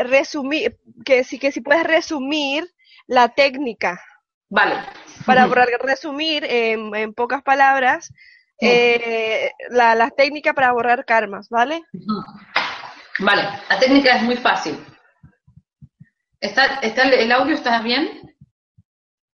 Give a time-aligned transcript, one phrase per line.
[0.00, 2.66] resumir, que si, que si puedes resumir
[3.06, 4.00] la técnica.
[4.48, 4.76] Vale.
[5.24, 5.46] Para
[5.80, 8.12] resumir en, en pocas palabras
[8.60, 11.82] eh, la, la técnica para borrar karmas, ¿vale?
[13.18, 14.78] Vale, la técnica es muy fácil.
[16.40, 18.34] ¿Está, está el, el audio está bien?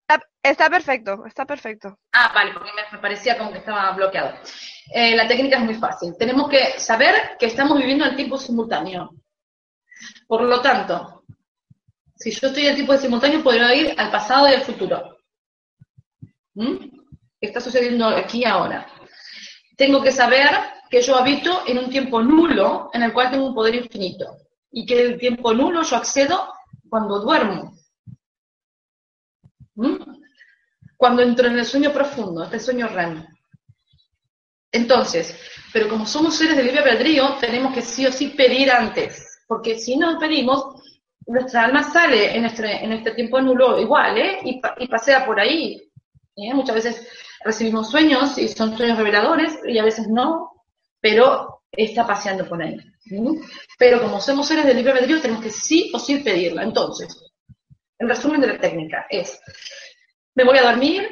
[0.08, 1.98] Está, está perfecto, está perfecto.
[2.12, 4.34] Ah, vale, porque me, me parecía como que estaba bloqueado.
[4.94, 6.14] Eh, la técnica es muy fácil.
[6.18, 9.10] Tenemos que saber que estamos viviendo el tiempo simultáneo.
[10.26, 11.24] Por lo tanto,
[12.16, 15.18] si yo estoy en tiempo simultáneo, podría ir al pasado y al futuro.
[16.54, 16.76] ¿Mm?
[17.40, 18.86] ¿Qué está sucediendo aquí y ahora?
[19.76, 20.48] Tengo que saber
[20.88, 24.36] que yo habito en un tiempo nulo en el cual tengo un poder infinito.
[24.70, 26.52] Y que el tiempo nulo yo accedo
[26.88, 27.74] cuando duermo.
[29.74, 29.96] ¿Mm?
[30.96, 33.26] Cuando entro en el sueño profundo, este sueño REM.
[34.70, 35.36] Entonces,
[35.72, 39.31] pero como somos seres de libre albedrío, tenemos que sí o sí pedir antes.
[39.52, 40.64] Porque si no pedimos,
[41.26, 44.38] nuestra alma sale en este, en este tiempo nulo igual, ¿eh?
[44.44, 45.76] Y, y pasea por ahí.
[46.36, 46.54] ¿eh?
[46.54, 47.06] Muchas veces
[47.44, 50.52] recibimos sueños y son sueños reveladores y a veces no,
[51.02, 52.78] pero está paseando por ahí.
[53.04, 53.18] ¿sí?
[53.78, 56.62] Pero como somos seres de libre albedrío, tenemos que sí o sí pedirla.
[56.62, 57.08] Entonces,
[57.98, 59.38] el resumen de la técnica es,
[60.34, 61.08] me voy a dormir,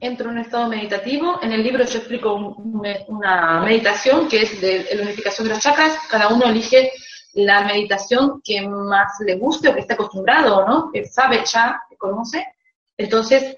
[0.00, 4.40] entro en un estado meditativo, en el libro yo explico un- un- una meditación que
[4.42, 6.90] es de la unificación de los chakras, cada uno elige
[7.36, 10.90] la meditación que más le guste o que esté acostumbrado, ¿no?
[10.92, 12.46] Que sabe ya, que conoce.
[12.96, 13.56] Entonces,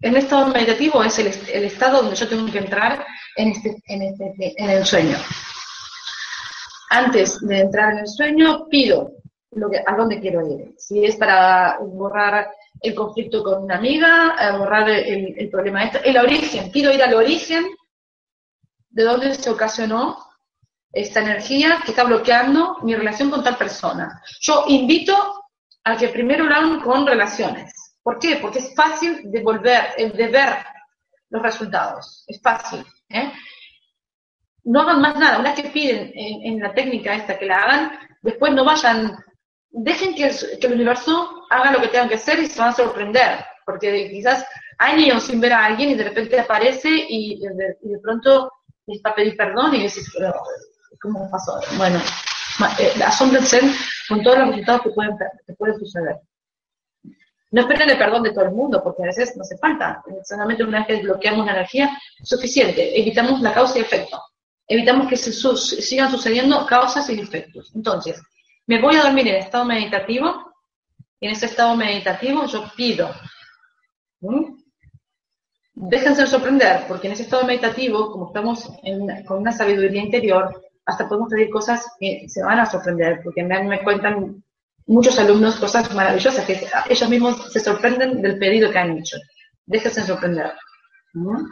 [0.00, 3.50] en el estado meditativo es el, est- el estado donde yo tengo que entrar en,
[3.52, 5.16] este, este- en el sueño.
[6.90, 9.12] Antes de entrar en el sueño, pido
[9.86, 10.74] a dónde quiero ir.
[10.78, 16.18] Si es para borrar el conflicto con una amiga, eh, borrar el, el problema el
[16.18, 17.64] origen, pido ir al origen
[18.88, 20.18] de dónde se ocasionó
[20.92, 24.22] esta energía que está bloqueando mi relación con tal persona.
[24.40, 25.44] Yo invito
[25.84, 27.72] a que primero lo hagan con relaciones.
[28.02, 28.36] ¿Por qué?
[28.36, 30.56] Porque es fácil de volver, eh, de ver
[31.30, 32.24] los resultados.
[32.26, 32.84] Es fácil.
[33.08, 33.32] ¿eh?
[34.64, 35.38] No hagan más nada.
[35.38, 39.16] Una vez que piden en, en la técnica esta que la hagan, después no vayan,
[39.70, 42.70] dejen que el, que el universo haga lo que tengan que hacer y se van
[42.70, 43.44] a sorprender.
[43.64, 44.44] Porque quizás
[44.78, 48.50] años sin ver a alguien y de repente aparece y, y de, y de pronto
[48.86, 49.86] les va pedir perdón y
[50.16, 50.34] pero,
[51.00, 51.60] ¿cómo pasó?
[51.76, 52.00] Bueno,
[52.78, 52.92] eh,
[54.08, 55.16] con todos los resultados que pueden,
[55.46, 56.16] que pueden suceder.
[57.52, 60.02] No esperen el perdón de todo el mundo, porque a veces no hace falta.
[60.24, 61.90] Solamente una vez que desbloqueamos la energía,
[62.22, 62.98] suficiente.
[63.00, 64.22] Evitamos la causa y efecto.
[64.68, 67.72] Evitamos que se su- sigan sucediendo causas y efectos.
[67.74, 68.22] Entonces,
[68.66, 70.52] me voy a dormir en estado meditativo,
[71.18, 73.10] y en ese estado meditativo yo pido.
[75.74, 78.70] Déjense sorprender, porque en ese estado meditativo, como estamos
[79.26, 83.62] con una sabiduría interior, hasta podemos pedir cosas que se van a sorprender, porque me,
[83.64, 84.42] me cuentan
[84.86, 89.16] muchos alumnos cosas maravillosas, que ellos mismos se sorprenden del pedido que han hecho.
[89.66, 90.52] Déjense sorprender.
[91.14, 91.44] ¿Mm?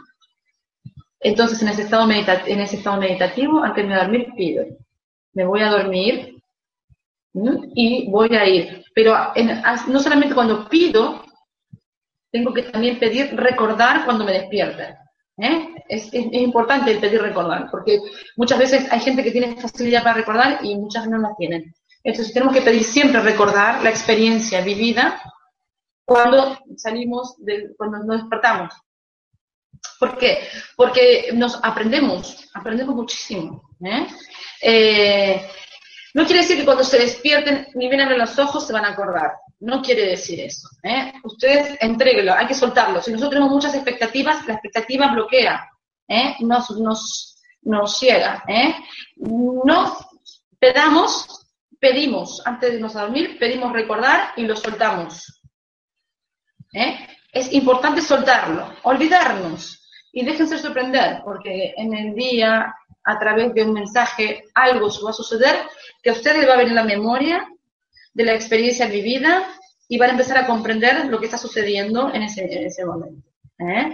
[1.21, 4.65] Entonces, en ese, estado medita- en ese estado meditativo, antes de dormir, pido.
[5.33, 6.41] Me voy a dormir
[7.33, 7.69] ¿m?
[7.75, 8.83] y voy a ir.
[8.95, 11.23] Pero en- no solamente cuando pido,
[12.31, 14.97] tengo que también pedir recordar cuando me despierte.
[15.41, 15.83] ¿Eh?
[15.87, 17.99] Es, importante pedir recordar, porque
[18.37, 21.73] muchas veces hay gente que tiene facilidad para recordar y muchas no la tienen.
[22.03, 25.21] Entonces tenemos que pedir siempre recordar la experiencia vivida
[26.05, 28.73] cuando salimos, de, cuando nos despertamos.
[29.99, 30.47] ¿Por qué?
[30.75, 33.69] Porque nos aprendemos, aprendemos muchísimo.
[33.83, 34.07] ¿eh?
[34.61, 35.49] Eh,
[36.13, 38.89] no quiere decir que cuando se despierten ni bien abren los ojos se van a
[38.89, 39.33] acordar.
[39.61, 40.69] No quiere decir eso.
[40.83, 41.13] ¿eh?
[41.23, 43.01] Ustedes entréguenlo, hay que soltarlo.
[43.01, 45.69] Si nosotros tenemos muchas expectativas, la expectativa bloquea,
[46.07, 46.35] ¿eh?
[46.39, 48.43] nos, nos, nos ciega.
[48.47, 48.75] ¿eh?
[49.17, 49.97] No
[50.57, 51.39] pedamos
[51.79, 55.41] pedimos, antes de irnos a dormir, pedimos recordar y lo soltamos.
[56.73, 57.07] ¿Eh?
[57.31, 63.73] Es importante soltarlo, olvidarnos y déjense sorprender, porque en el día, a través de un
[63.73, 65.67] mensaje, algo va a suceder
[66.03, 67.47] que a ustedes va a venir la memoria
[68.13, 69.47] de la experiencia vivida
[69.87, 73.27] y van a empezar a comprender lo que está sucediendo en ese, en ese momento.
[73.59, 73.91] ¿eh?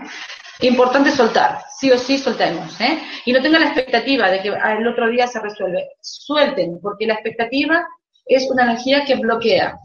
[0.62, 2.80] Importante soltar, sí o sí soltemos.
[2.82, 3.00] ¿eh?
[3.26, 5.90] Y no tengan la expectativa de que el otro día se resuelve.
[6.02, 7.86] Suelten, porque la expectativa
[8.26, 9.78] es una energía que bloquea.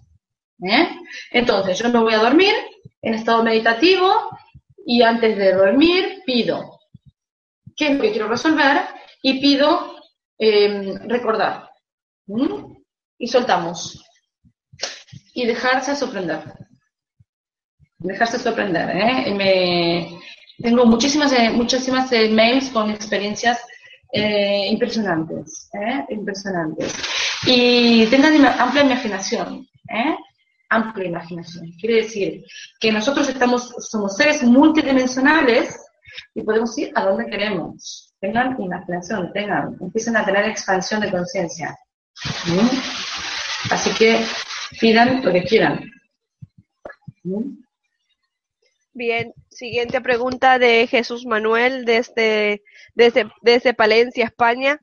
[0.62, 0.88] ¿eh?
[1.33, 2.55] Entonces, yo me voy a dormir
[3.03, 4.31] en estado meditativo
[4.85, 6.81] y antes de dormir pido
[7.76, 8.83] qué es lo que quiero resolver
[9.23, 9.97] y pido
[10.38, 11.71] em, recordar.
[13.19, 14.10] Y soltamos.
[15.41, 16.43] Y dejarse sorprender.
[17.99, 18.91] Dejarse sorprender.
[18.95, 20.19] ¿eh?
[20.63, 23.59] Tengo muchísimas, eh, muchísimas eh, mails con experiencias
[24.13, 25.71] eh, impresionantes,
[26.11, 26.93] impresionantes.
[27.47, 29.67] Y tengan amplia imaginación,
[30.69, 31.73] amplia imaginación.
[31.81, 32.45] Quiere decir
[32.79, 35.75] que nosotros estamos, somos seres multidimensionales
[36.35, 38.13] y podemos ir a donde queremos.
[38.21, 41.75] Tengan imaginación, tengan, empiecen a tener expansión de conciencia.
[43.71, 44.23] Así que
[44.79, 45.91] pidan lo que quieran.
[48.93, 52.63] Bien, siguiente pregunta de Jesús Manuel desde,
[52.95, 54.81] desde, desde Palencia, España.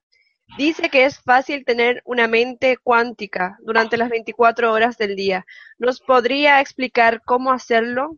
[0.57, 5.45] Dice que es fácil tener una mente cuántica durante las 24 horas del día.
[5.77, 8.17] ¿Nos podría explicar cómo hacerlo?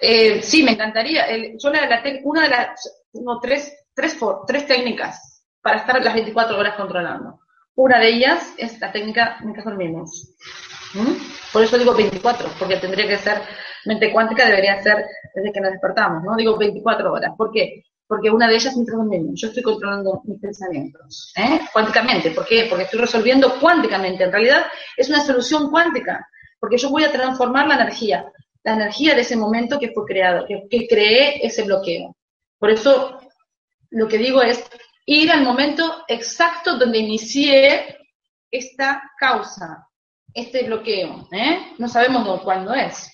[0.00, 1.26] Eh, sí, me encantaría.
[1.56, 6.76] yo la, una de las, no, tres, tres, tres técnicas para estar las 24 horas
[6.76, 7.40] controlando.
[7.76, 10.34] Una de ellas es la técnica mientras dormimos.
[10.94, 11.14] ¿Mm?
[11.52, 13.42] Por eso digo 24, porque tendría que ser,
[13.84, 15.04] mente cuántica debería ser
[15.34, 16.36] desde que nos despertamos, ¿no?
[16.36, 17.32] Digo 24 horas.
[17.36, 17.82] ¿Por qué?
[18.06, 19.40] Porque una de ellas mientras dormimos.
[19.40, 21.60] Yo estoy controlando mis pensamientos, ¿eh?
[21.72, 22.30] Cuánticamente.
[22.30, 22.66] ¿Por qué?
[22.68, 24.22] Porque estoy resolviendo cuánticamente.
[24.22, 24.66] En realidad
[24.96, 26.28] es una solución cuántica,
[26.60, 28.24] porque yo voy a transformar la energía,
[28.62, 32.14] la energía de ese momento que fue creado, que, que creé ese bloqueo.
[32.58, 33.18] Por eso
[33.90, 34.64] lo que digo es
[35.06, 37.98] ir al momento exacto donde inicié
[38.50, 39.88] esta causa,
[40.32, 41.28] este bloqueo.
[41.32, 41.72] ¿eh?
[41.78, 43.10] No sabemos cuándo es.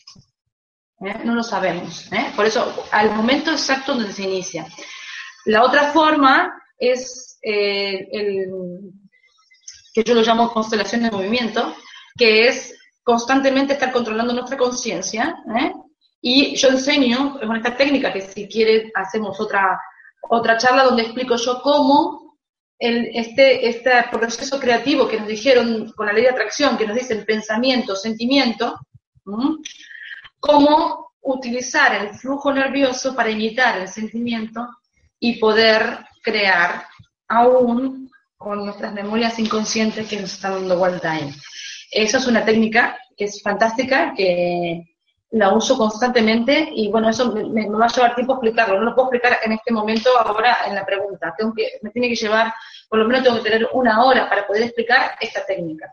[1.00, 1.14] ¿eh?
[1.24, 2.10] No lo sabemos.
[2.12, 2.32] ¿eh?
[2.36, 4.66] Por eso, al momento exacto donde se inicia.
[5.46, 8.50] La otra forma es el
[9.94, 11.74] que yo lo llamo constelación de movimiento,
[12.16, 15.36] que es constantemente estar controlando nuestra conciencia.
[16.20, 19.80] Y yo enseño con esta técnica, que si quiere hacemos otra,
[20.22, 22.36] otra charla donde explico yo cómo
[22.78, 26.96] el, este, este proceso creativo que nos dijeron con la ley de atracción, que nos
[26.96, 28.78] dicen pensamiento, sentimiento,
[30.40, 34.66] cómo utilizar el flujo nervioso para imitar el sentimiento
[35.18, 36.86] y poder crear
[37.28, 41.30] aún con nuestras memorias inconscientes que nos están dando vuelta ahí.
[41.90, 44.89] Esa es una técnica que es fantástica, que
[45.30, 48.78] la uso constantemente y bueno, eso me, va a llevar tiempo explicarlo.
[48.78, 51.34] No lo puedo explicar en este momento ahora en la pregunta.
[51.36, 52.52] Tengo que, me tiene que llevar,
[52.88, 55.92] por lo menos tengo que tener una hora para poder explicar esta técnica.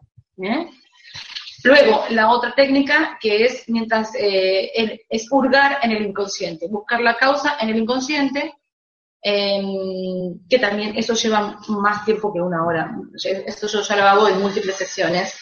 [1.64, 7.16] Luego, la otra técnica que es mientras eh, es hurgar en el inconsciente, buscar la
[7.16, 8.56] causa en el inconsciente,
[9.22, 12.96] em, que también eso lleva más tiempo que una hora.
[13.46, 15.40] Esto yo ya lo hago en múltiples sesiones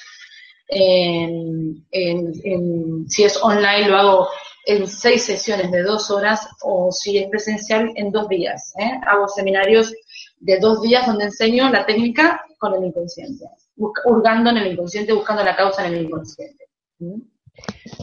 [3.07, 4.27] si es online lo hago
[4.65, 8.73] en seis sesiones de dos horas o si es presencial en dos días.
[8.79, 8.99] ¿eh?
[9.07, 9.93] Hago seminarios
[10.39, 13.45] de dos días donde enseño la técnica con el inconsciente,
[13.75, 16.65] hurgando en el inconsciente, buscando la causa en el inconsciente.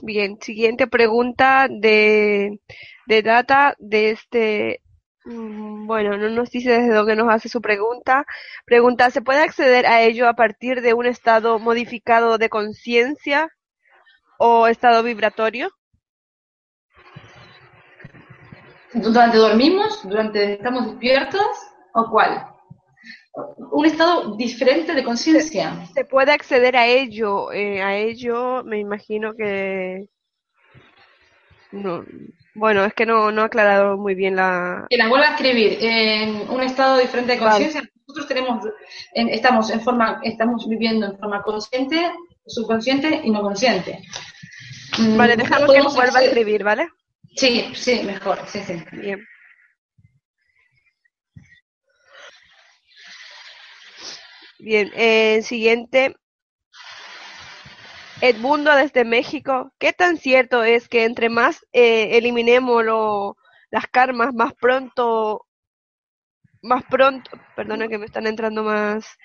[0.02, 2.61] Bien, siguiente pregunta de,
[3.07, 4.82] de data de este
[5.25, 8.26] bueno, no nos dice desde dónde nos hace su pregunta.
[8.67, 13.49] Pregunta, ¿se puede acceder a ello a partir de un estado modificado de conciencia
[14.38, 15.71] o estado vibratorio?
[18.95, 20.07] ¿Durante dormimos?
[20.07, 21.47] ¿Durante estamos despiertos?
[21.95, 22.47] ¿O cuál?
[23.71, 25.87] Un estado diferente de conciencia.
[25.95, 27.50] ¿Se puede acceder a ello?
[27.52, 30.09] Eh, a ello me imagino que...
[31.71, 32.05] No,
[32.54, 34.87] bueno, es que no, no ha aclarado muy bien la...
[34.90, 37.82] Que la vuelva a escribir en un estado diferente de conciencia.
[38.06, 38.64] Nosotros tenemos,
[39.14, 42.12] estamos en forma, estamos viviendo en forma consciente,
[42.47, 44.02] subconsciente y no consciente.
[44.99, 46.88] Mm, vale, dejamos que vuelva a escribir, ¿vale?
[47.37, 48.82] Sí, sí, mejor, sí, sí.
[48.92, 49.26] Bien.
[54.59, 56.14] Bien, eh, siguiente.
[58.23, 62.85] Edmundo desde México, ¿qué tan cierto es que entre más eh, eliminemos
[63.69, 65.45] las karmas, más pronto,
[66.62, 69.19] más pronto, perdona que me están entrando más,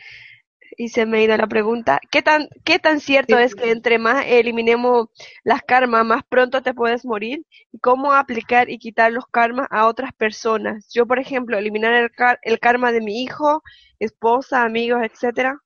[0.77, 1.99] y se me ha ido la pregunta.
[2.09, 5.09] ¿Qué tan, qué tan cierto es que entre más eliminemos
[5.43, 7.45] las karmas, más pronto te puedes morir?
[7.71, 10.89] ¿Y cómo aplicar y quitar los karmas a otras personas?
[10.91, 12.09] Yo, por ejemplo, eliminar el,
[12.41, 13.61] el karma de mi hijo,
[13.99, 15.61] esposa, amigos, etcétera.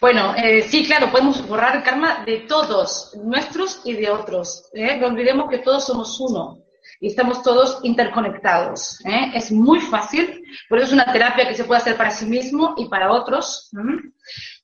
[0.00, 4.68] Bueno, eh, sí, claro, podemos borrar el karma de todos, nuestros y de otros.
[4.74, 4.96] ¿eh?
[4.96, 6.58] No olvidemos que todos somos uno
[7.00, 9.00] y estamos todos interconectados.
[9.04, 9.32] ¿eh?
[9.34, 12.74] Es muy fácil, por eso es una terapia que se puede hacer para sí mismo
[12.76, 13.70] y para otros.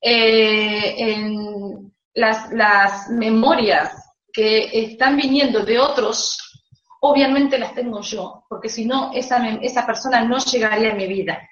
[0.00, 3.92] en las, las memorias
[4.32, 6.38] que están viniendo de otros,
[7.00, 11.48] obviamente las tengo yo, porque si no, esa, esa persona no llegaría a mi vida.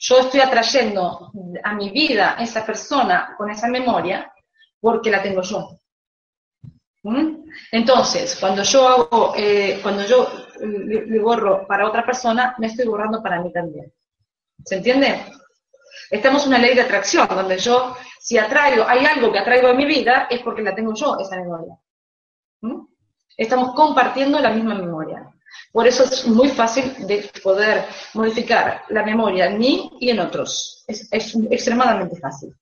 [0.00, 4.32] Yo estoy atrayendo a mi vida esa persona con esa memoria
[4.80, 5.78] porque la tengo yo.
[7.02, 7.44] ¿Mm?
[7.72, 10.28] Entonces, cuando yo hago, eh, cuando yo
[10.60, 13.92] le, borro para otra persona, me estoy borrando para mí también.
[14.64, 15.24] ¿Se entiende?
[16.10, 19.74] Estamos en una ley de atracción, donde yo, si atraigo, hay algo que atraigo a
[19.74, 21.74] mi vida, es porque la tengo yo, esa memoria.
[22.60, 22.86] ¿Mm?
[23.36, 25.30] Estamos compartiendo la misma memoria.
[25.72, 27.84] Por eso es muy fácil de poder
[28.14, 30.84] modificar la memoria en mí y en otros.
[30.88, 32.54] Es, extremadamente fácil.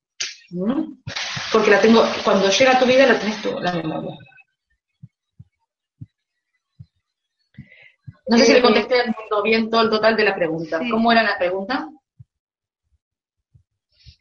[0.50, 0.94] ¿Mm?
[1.52, 4.16] Porque la tengo, cuando llega a tu vida la tienes tú, la memoria.
[8.26, 8.96] No sé si le contesté
[9.42, 10.80] bien todo el total de la pregunta.
[10.90, 11.88] ¿Cómo era la pregunta?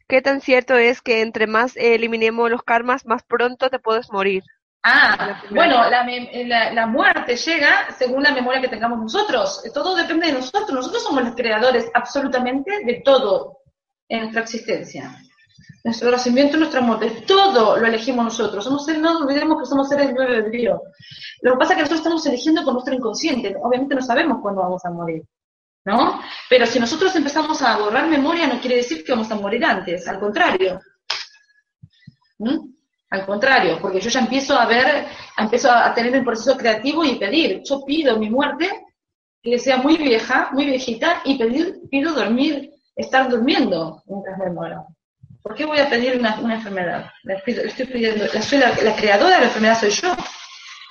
[0.08, 4.42] ¿Qué tan cierto es que entre más eliminemos los karmas, más pronto te puedes morir?
[4.82, 9.62] Ah, bueno, la, la, muerte llega según la memoria que tengamos nosotros.
[9.74, 10.70] Todo depende de nosotros.
[10.70, 13.58] Nosotros somos los creadores absolutamente de todo
[14.08, 15.18] en nuestra existencia.
[15.84, 18.64] Nuestro nacimiento nuestra muerte, todo lo elegimos nosotros.
[18.64, 20.80] Somos seres, no olvidemos que somos seres de Dios.
[21.42, 23.56] Lo que pasa es que nosotros estamos eligiendo con nuestro inconsciente.
[23.60, 25.22] Obviamente no sabemos cuándo vamos a morir.
[25.84, 26.20] ¿No?
[26.50, 30.06] Pero si nosotros empezamos a borrar memoria, no quiere decir que vamos a morir antes,
[30.06, 30.80] al contrario.
[32.38, 32.77] ¿Mm?
[33.10, 37.14] Al contrario, porque yo ya empiezo a ver, empiezo a tener el proceso creativo y
[37.18, 37.62] pedir.
[37.64, 38.70] Yo pido mi muerte,
[39.42, 44.86] que sea muy vieja, muy viejita, y pedir, pido dormir, estar durmiendo mientras me muero.
[45.42, 47.10] ¿Por qué voy a pedir una, enfermedad?
[47.46, 50.14] estoy pidiendo, la, la, creadora de la enfermedad soy yo.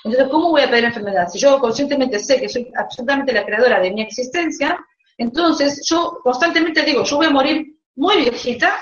[0.04, 1.28] Entonces, ¿cómo voy a pedir enfermedad?
[1.28, 4.80] Si yo conscientemente sé que soy absolutamente la creadora de mi existencia,
[5.18, 8.80] entonces yo constantemente digo, yo voy a morir muy viejita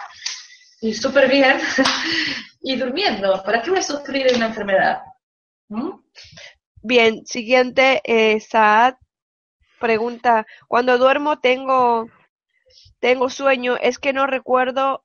[0.81, 1.57] y súper bien,
[2.65, 3.43] y durmiendo.
[3.43, 5.03] ¿Para qué voy a sufrir una enfermedad?
[5.69, 5.99] ¿Mm?
[6.81, 8.95] Bien, siguiente, eh, Saad
[9.79, 12.09] pregunta, cuando duermo tengo,
[12.99, 15.03] tengo sueño, es que no recuerdo,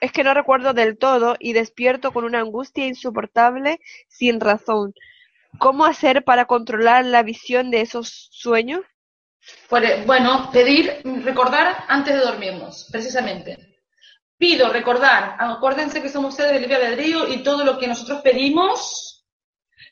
[0.00, 4.92] es que no recuerdo del todo y despierto con una angustia insoportable sin razón.
[5.58, 8.82] ¿Cómo hacer para controlar la visión de esos sueños?
[9.70, 13.73] Pues, bueno, pedir, recordar antes de dormirnos, precisamente
[14.44, 19.24] pido recordar, acuérdense que somos seres de libre albedrío y todo lo que nosotros pedimos,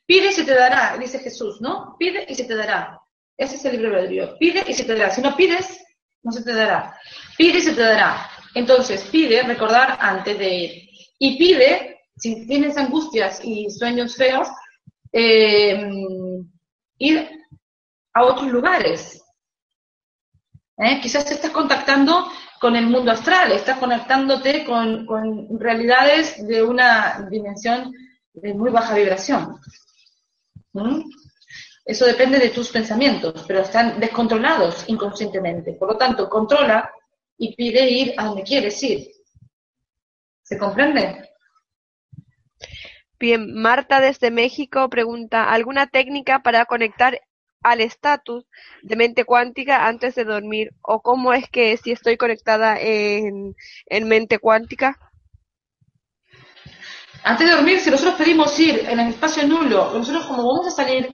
[0.05, 1.97] pide y se te dará, dice Jesús, ¿no?
[1.99, 3.01] Pide y se te dará.
[3.35, 4.37] Ese es el libre albedrío.
[4.39, 5.11] Pide y se te dará.
[5.11, 5.83] Si no pides,
[6.23, 6.95] no se te dará.
[7.39, 8.29] Pide y se te dará.
[8.55, 10.89] Entonces, pide, recordar antes de ir.
[11.19, 14.49] Y pide, si tienes angustias y sueños feos,
[15.15, 15.83] eh,
[16.99, 17.31] ir
[18.13, 19.22] a otros lugares.
[20.79, 21.01] ¿Eh?
[21.01, 25.07] Quizás estás contactando con el mundo astral, estás conectándote con,
[25.59, 27.93] realidades de una dimensión
[28.33, 29.59] de muy baja vibración.
[31.85, 35.73] Eso depende de tus pensamientos, pero están descontrolados inconscientemente.
[35.73, 36.91] Por lo tanto, controla
[37.37, 39.09] y pide ir a donde quieres ir.
[40.43, 41.29] ¿Se comprende?
[43.19, 47.21] Bien, Marta desde México pregunta, ¿alguna técnica para conectar
[47.63, 48.45] al estatus
[48.83, 53.55] de mente cuántica antes de dormir o cómo es que si estoy conectada en,
[54.05, 54.99] mente cuántica?
[57.25, 60.71] Antes de dormir, si nosotros pedimos ir en el espacio nulo, nosotros como vamos a
[60.71, 61.11] salir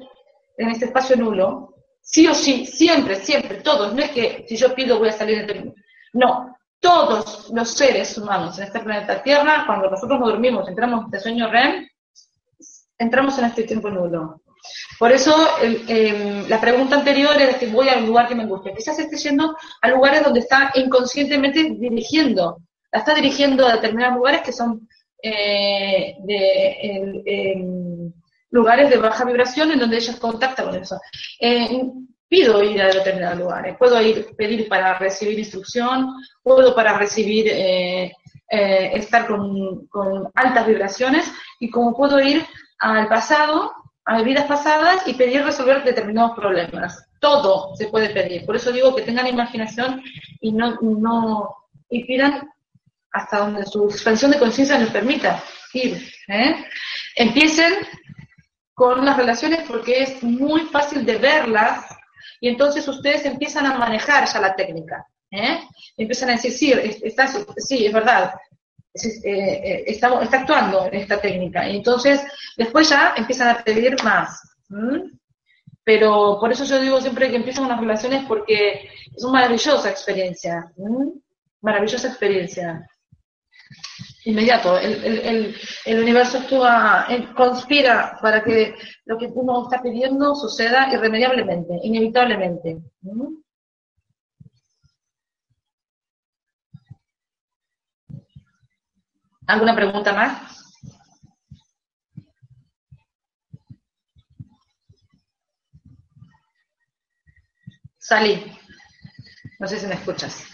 [0.57, 4.75] en este espacio nulo, sí o sí, siempre, siempre, todos, no es que si yo
[4.75, 5.75] pido voy a salir de
[6.15, 11.21] no, todos los seres humanos en este planeta Tierra, cuando nosotros no dormimos, entramos de
[11.21, 11.87] sueño REM,
[12.99, 14.41] entramos en este tiempo nulo.
[14.99, 18.75] Por eso em, la pregunta anterior era que voy a un lugar que me guste.
[18.75, 22.59] Quizás esté yendo a lugares donde está inconscientemente dirigiendo,
[22.93, 24.89] la está dirigiendo a determinados lugares que son
[25.23, 28.11] eh, de,
[28.51, 30.99] lugares de baja vibración en donde ella contacta con eso.
[31.41, 31.83] Eh,
[32.29, 36.13] pido ir a determinados lugares, puedo ir pedir para recibir instrucción,
[36.43, 38.13] puedo para recibir eh,
[38.51, 42.45] estar con, con altas vibraciones y como puedo ir
[42.79, 43.73] al pasado
[44.09, 47.05] a vidas pasadas y pedir resolver determinados problemas.
[47.21, 48.47] todo se puede pedir.
[48.47, 50.03] Por eso digo que tengan imaginación
[50.41, 51.55] y no, no
[51.91, 52.49] y pidan
[53.13, 55.43] hasta donde su expansión de conciencia les permita
[55.75, 56.11] ir.
[56.29, 56.65] ¿eh?
[57.17, 57.75] Empiecen
[58.73, 61.85] con las relaciones porque es muy fácil de verlas
[62.41, 65.07] y entonces ustedes empiezan a manejar ya la técnica.
[65.31, 65.61] ¿eh?
[65.99, 66.73] Empiezan a decir, sí,
[67.03, 68.33] está, sí es verdad,
[68.95, 71.69] eh, eh, está, actuando en esta técnica.
[71.69, 72.21] Y entonces
[72.57, 74.41] después ya empiezan a pedir más.
[75.85, 80.71] Pero por eso yo digo siempre que empiezan unas relaciones porque es una maravillosa experiencia.
[81.61, 82.87] Maravillosa experiencia
[84.25, 84.79] inmediato.
[84.79, 85.55] El,
[85.87, 88.75] universo actúa, conspira para que
[89.07, 92.79] lo que uno está pidiendo suceda irremediablemente, inevitablemente.
[99.49, 100.43] ¿Alguna pregunta más?
[107.99, 108.45] Salí.
[109.59, 110.47] No sé si me escuchas.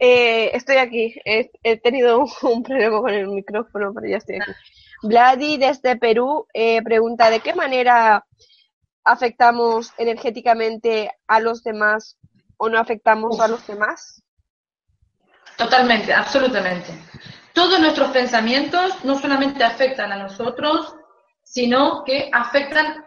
[0.00, 1.14] Eh, estoy aquí.
[1.24, 4.50] He, tenido un, problema con el micrófono, pero ya estoy aquí.
[5.02, 8.26] Vladi desde Perú eh, pregunta de qué manera
[9.06, 12.18] afectamos energéticamente a los demás
[12.58, 14.22] o no afectamos a los demás.
[15.56, 16.92] Totalmente, absolutamente.
[17.54, 20.94] Todos nuestros pensamientos no solamente afectan a nosotros,
[21.42, 23.04] sino que afectan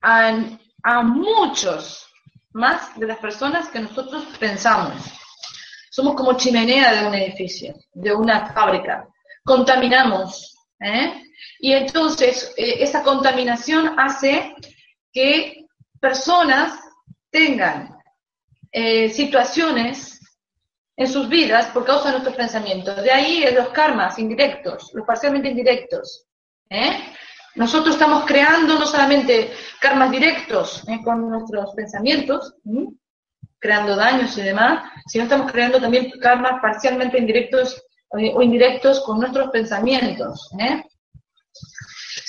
[0.00, 2.06] a, muchos
[2.52, 4.94] más de las personas que nosotros pensamos.
[5.90, 9.08] Somos como chimenea de un edificio, de una fábrica.
[9.44, 10.56] Contaminamos.
[10.80, 11.22] ¿eh?
[11.58, 14.54] Y entonces eh, esa contaminación hace
[15.14, 15.66] que
[16.00, 16.78] personas
[17.30, 17.96] tengan
[18.72, 20.20] eh, situaciones
[20.96, 23.02] en sus vidas por causa de nuestros pensamientos.
[23.02, 26.26] De ahí los karmas indirectos, los parcialmente indirectos.
[27.54, 32.54] Nosotros estamos creando no solamente karmas directos con nuestros pensamientos,
[33.60, 37.80] creando daños y demás, sino estamos creando también karmas parcialmente indirectos
[38.18, 40.50] eh, o indirectos con nuestros pensamientos.
[40.58, 40.84] ¿eh?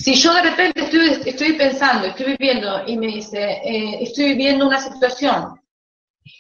[0.06, 4.68] Si yo de repente estoy, estoy pensando, estoy viviendo y me dice, eh, estoy viviendo
[4.68, 5.60] una situación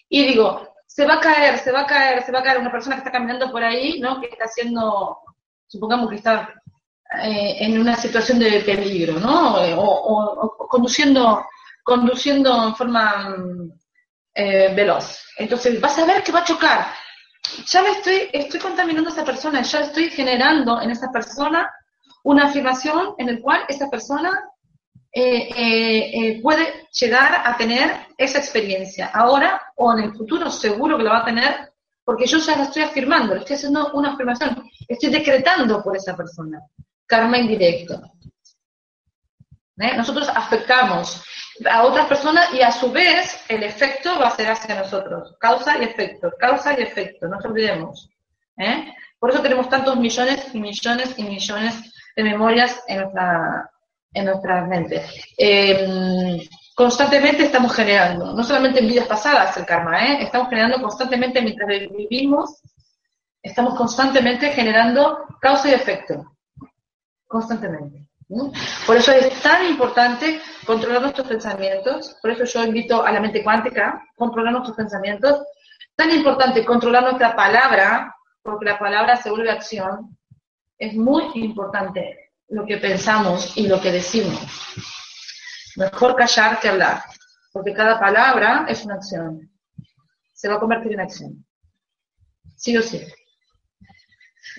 [0.07, 2.71] y digo, se va a caer, se va a caer, se va a caer una
[2.71, 4.21] persona que está caminando por ahí, ¿no?
[4.21, 5.17] Que está haciendo,
[5.65, 6.47] supongamos que está
[7.23, 9.55] en una situación de peligro, ¿no?
[9.79, 11.43] O, conduciendo,
[11.83, 13.35] conduciendo en forma
[14.35, 15.25] eh, veloz.
[15.39, 16.85] Entonces vas a ver que va a chocar.
[17.65, 21.67] Ya me estoy, estoy contaminando a esa persona, ya estoy generando en esa persona
[22.25, 24.49] una afirmación en el cual esa persona
[25.11, 29.11] eh, eh, puede llegar a tener esa experiencia.
[29.13, 31.71] Ahora o en el futuro seguro que la va a tener
[32.03, 36.59] porque yo ya la estoy afirmando, estoy haciendo una afirmación, estoy decretando por esa persona.
[37.05, 38.01] Karma indirecto.
[39.75, 41.23] Nosotros afectamos
[41.69, 45.35] a otras personas y a su vez el efecto va a ser hacia nosotros.
[45.39, 48.09] Causa y efecto, causa y efecto, no nos olvidemos.
[48.57, 48.93] ¿eh?
[49.19, 53.69] Por eso tenemos tantos millones y millones y millones de memorias en nuestra,
[54.13, 55.05] en nuestra mente.
[55.37, 56.39] Em,
[56.75, 60.23] constantemente estamos generando, no solamente en vidas pasadas el karma, ¿eh?
[60.23, 62.61] estamos generando constantemente mientras vivimos,
[63.41, 66.35] estamos constantemente generando causa y efecto.
[67.27, 68.07] Constantemente.
[68.87, 73.43] Por eso es tan importante controlar nuestros pensamientos, por eso yo invito a la mente
[73.43, 75.43] cuántica, controlar nuestros pensamientos,
[75.95, 80.17] tan importante controlar nuestra palabra, porque la palabra se vuelve acción,
[80.77, 84.39] es muy importante lo que pensamos y lo que decimos.
[85.75, 87.03] Mejor callar que hablar,
[87.51, 89.51] porque cada palabra es una acción,
[90.33, 91.45] se va a convertir en acción,
[92.55, 93.01] sí o sí.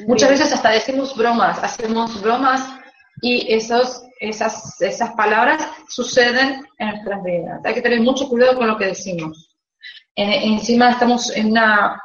[0.07, 2.63] Muchas veces hasta decimos bromas, hacemos bromas
[3.23, 7.61] y esos, esas, esas palabras suceden en nuestras vidas.
[7.65, 9.57] Hay que tener mucho cuidado con lo que decimos.
[10.15, 11.99] encima estamos en una,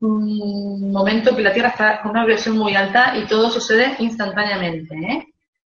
[0.00, 4.94] un momento que la Tierra está con una vibración muy alta y todo sucede instantáneamente.
[4.94, 5.26] ¿eh?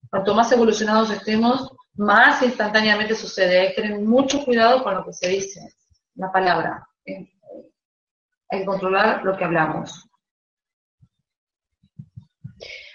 [0.10, 3.60] Cuanto más evolucionados estemos, más instantáneamente sucede.
[3.60, 5.74] Hay que tener mucho cuidado con lo que se dice,
[6.16, 6.88] la palabra.
[7.06, 7.28] ¿eh?
[8.66, 10.06] Controlar lo que hablamos.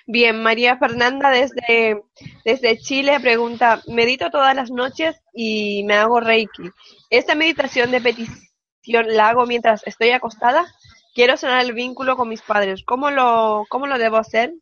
[0.07, 2.03] Bien, María Fernanda desde,
[2.44, 6.70] desde Chile pregunta, medito todas las noches y me hago Reiki.
[7.09, 10.66] ¿Esta meditación de petición la hago mientras estoy acostada?
[11.14, 12.83] Quiero sanar el vínculo con mis padres.
[12.85, 14.53] ¿Cómo lo, cómo lo debo hacer?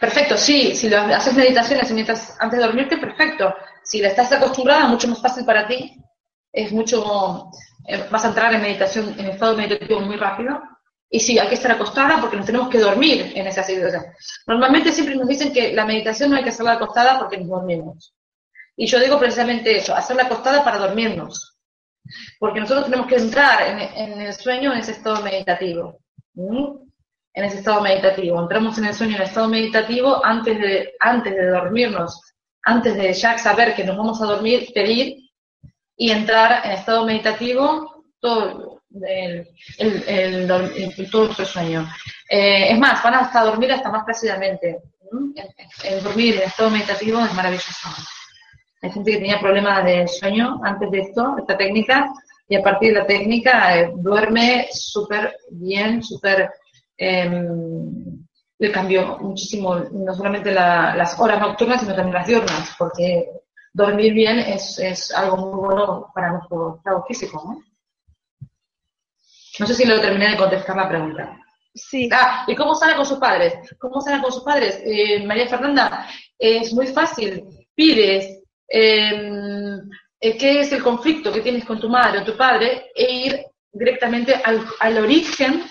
[0.00, 3.54] Perfecto, sí, si lo haces meditaciones mientras antes de dormirte, perfecto.
[3.82, 5.96] Si la estás acostumbrada, mucho más fácil para ti.
[6.50, 7.50] Es mucho,
[7.86, 10.58] eh, vas a entrar en meditación, en estado meditativo muy rápido
[11.10, 14.04] Y sí, hay que estar acostada porque nos tenemos que dormir en esa situación.
[14.46, 18.14] Normalmente siempre nos dicen que la meditación no hay que hacerla acostada porque nos dormimos.
[18.76, 21.55] Y yo digo precisamente eso, hacerla acostada para dormirnos.
[22.38, 23.62] Porque nosotros tenemos que entrar
[23.94, 25.98] en, el sueño en ese estado meditativo.
[26.34, 28.40] En ese estado meditativo.
[28.40, 32.20] Entramos en el sueño en el estado meditativo antes de, antes de dormirnos,
[32.62, 35.18] antes de ya saber que nos vamos a dormir, pedir
[35.96, 40.46] y entrar en estado meditativo todo el, el,
[41.10, 41.88] todo nuestro sueño.
[42.28, 44.78] Eh, es más, van hasta dormir hasta más plácidamente.
[45.84, 47.88] El, dormir en estado meditativo es maravilloso.
[48.82, 52.12] Hay gente que tenía problemas de sueño antes de esto, esta técnica,
[52.48, 56.50] y a partir de la técnica eh, duerme súper bien, súper...
[56.96, 58.24] Em,
[58.58, 63.28] le cambió muchísimo, no solamente las horas nocturnas, sino también las diurnas, porque
[63.72, 67.62] dormir bien es, es algo muy bueno para nuestro estado físico, ¿no?
[69.58, 71.38] No sé si lo terminé de contestar la pregunta.
[71.74, 72.08] Sí.
[72.12, 73.54] Ah, ¿y cómo sale con sus padres?
[73.78, 74.80] ¿Cómo sale con sus padres?
[74.84, 76.06] Eh, María Fernanda,
[76.38, 77.44] es muy fácil.
[77.74, 79.78] Pides eh,
[80.20, 84.34] qué es el conflicto que tienes con tu madre o tu padre e ir directamente
[84.34, 85.64] al, al origen,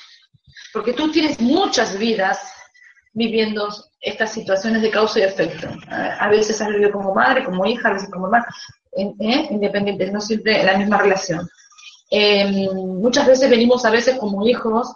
[0.74, 2.40] porque tú tienes muchas vidas
[3.14, 3.70] viviendo
[4.02, 5.68] estas situaciones de causa y efecto.
[5.90, 8.46] A veces has vivido como madre, como hija, a veces como hermana,
[8.96, 9.48] ¿eh?
[9.50, 11.48] independientes, no siempre en la misma relación.
[12.12, 12.68] Em,
[13.02, 14.94] muchas veces venimos a veces como hijos,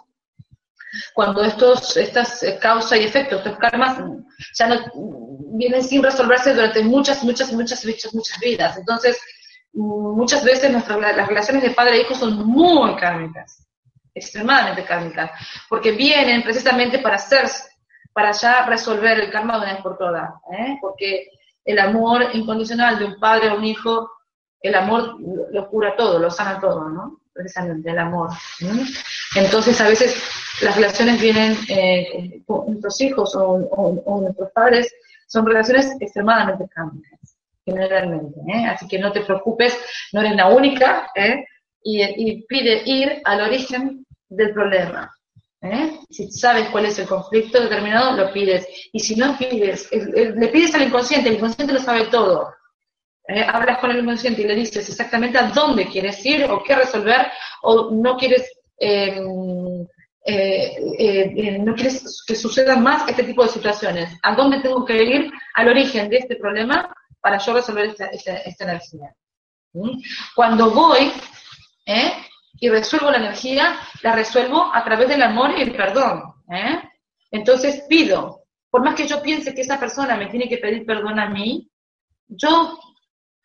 [1.14, 3.98] cuando estos, estas causa y efecto, estos karmas,
[4.54, 4.76] ya no
[5.52, 8.76] vienen sin resolverse durante muchas, muchas, muchas, muchas, muchas vidas.
[8.76, 9.20] Entonces,
[9.72, 13.66] muchas veces nuestras, las relaciones de padre e hijo son muy kármicas,
[14.14, 15.30] extremadamente kármicas,
[15.68, 17.48] porque vienen precisamente para hacer
[18.12, 20.78] para ya resolver el karma de una vez por todas, ¿eh?
[20.80, 21.28] porque
[21.64, 24.10] el amor incondicional de un padre a un hijo,
[24.60, 27.19] el amor lo cura todo, lo sana todo, ¿no?
[27.32, 28.30] Precisamente el amor.
[29.36, 30.14] Entonces a veces
[30.62, 34.92] las relaciones vienen eh, con nuestros hijos o, nuestros padres,
[35.26, 38.40] son relaciones extremadamente cámicas, generalmente.
[38.48, 38.66] ¿eh?
[38.66, 39.78] Así que no te preocupes,
[40.12, 41.44] no eres la única, ¿eh?
[41.82, 45.10] y, y pide ir al origen del problema.
[45.62, 45.98] ¿Eh?
[46.08, 48.66] Si sabes cuál es el conflicto determinado, lo pides.
[48.92, 52.54] Y si no pides, le pides al inconsciente, el inconsciente lo sabe todo.
[53.30, 53.46] ¿Eh?
[53.46, 57.30] Hablas con el inconsciente y le dices exactamente a dónde quieres ir o qué resolver
[57.62, 59.86] o no quieres, em,
[60.26, 64.18] eh, no quieres que sucedan más este tipo de situaciones.
[64.24, 68.64] ¿A dónde tengo que ir al origen de este problema para yo resolver esta, esta,
[68.64, 69.14] energía?
[69.74, 70.00] ¿Mm?
[70.34, 71.12] Cuando voy,
[71.86, 72.12] ¿eh?
[72.58, 76.22] y resuelvo la energía, la resuelvo a través del amor y el perdón.
[76.52, 76.82] ¿eh?
[77.30, 81.20] Entonces pido, por más que yo piense que esa persona me tiene que pedir perdón
[81.20, 81.70] a mí,
[82.26, 82.76] yo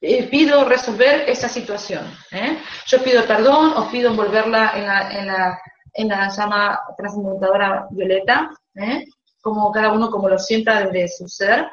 [0.01, 2.05] eh, pido resolver esa situación.
[2.31, 2.58] ¿eh?
[2.88, 5.60] Yo pido perdón o pido envolverla en la, en la,
[5.93, 9.05] en la llama transmutadora violeta, ¿eh?
[9.41, 11.67] como cada uno como lo sienta desde su ser.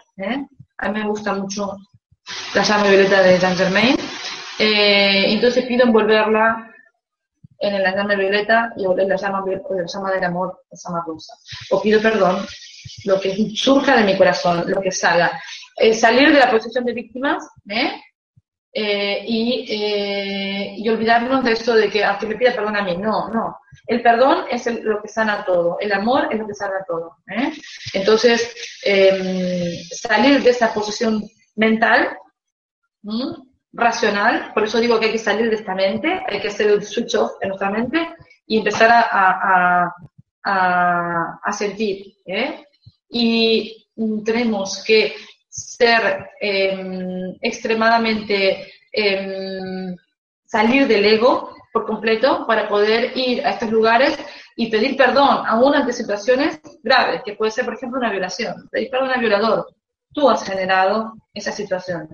[0.78, 1.76] A mí me gusta mucho
[2.54, 3.96] la llama violeta de Saint Germain.
[4.58, 6.72] entonces pido envolverla
[7.58, 11.34] en la llama violeta y en la llama, la llama del amor, la llama rosa.
[11.70, 12.44] O pido perdón,
[13.04, 15.40] lo que surja de mi corazón, lo que salga.
[15.76, 18.00] Eh, salir de la posición de víctimas, ¿eh?
[18.74, 22.96] Eh, y, olvidarnos de eso de que, aunque me pida perdón a mí.
[22.96, 23.58] No, no.
[23.86, 25.78] El perdón es lo que sana todo.
[25.80, 27.16] El amor es lo que sana todo.
[27.92, 28.54] Entonces,
[28.84, 31.22] em, salir de esa posición
[31.56, 32.16] mental,
[33.72, 36.82] racional, por eso digo que hay que salir de esta mente, hay que hacer el
[36.82, 38.08] switch off en nuestra mente
[38.46, 39.92] y empezar a,
[40.44, 42.14] a, sentir.
[42.26, 42.64] ¿eh?
[43.08, 43.88] Y
[44.24, 45.14] tenemos que
[45.52, 49.94] ser em, extremadamente, em,
[50.46, 54.18] salir del ego por completo para poder ir a estos lugares
[54.56, 58.68] y pedir perdón, aún ante situaciones graves, que puede ser, por ejemplo, una violación.
[58.70, 59.74] Pedir perdón a un violador.
[60.12, 62.08] Tú has generado esa situación,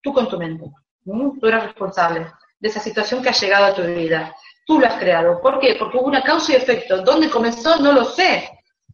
[0.00, 0.70] tú con tu mente.
[1.04, 2.26] Tú eres responsable
[2.58, 4.34] de esa situación que ha llegado a tu vida.
[4.64, 5.40] Tú lo has creado.
[5.40, 5.76] ¿Por qué?
[5.78, 7.02] Porque hubo una causa y efecto.
[7.02, 7.78] ¿Dónde comenzó?
[7.78, 8.48] No lo sé.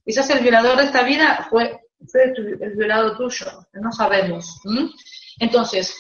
[0.05, 1.82] Quizás el violador de esta vida fue,
[2.15, 3.47] el violado tuyo.
[3.75, 4.61] No sabemos.
[5.39, 5.97] Entonces,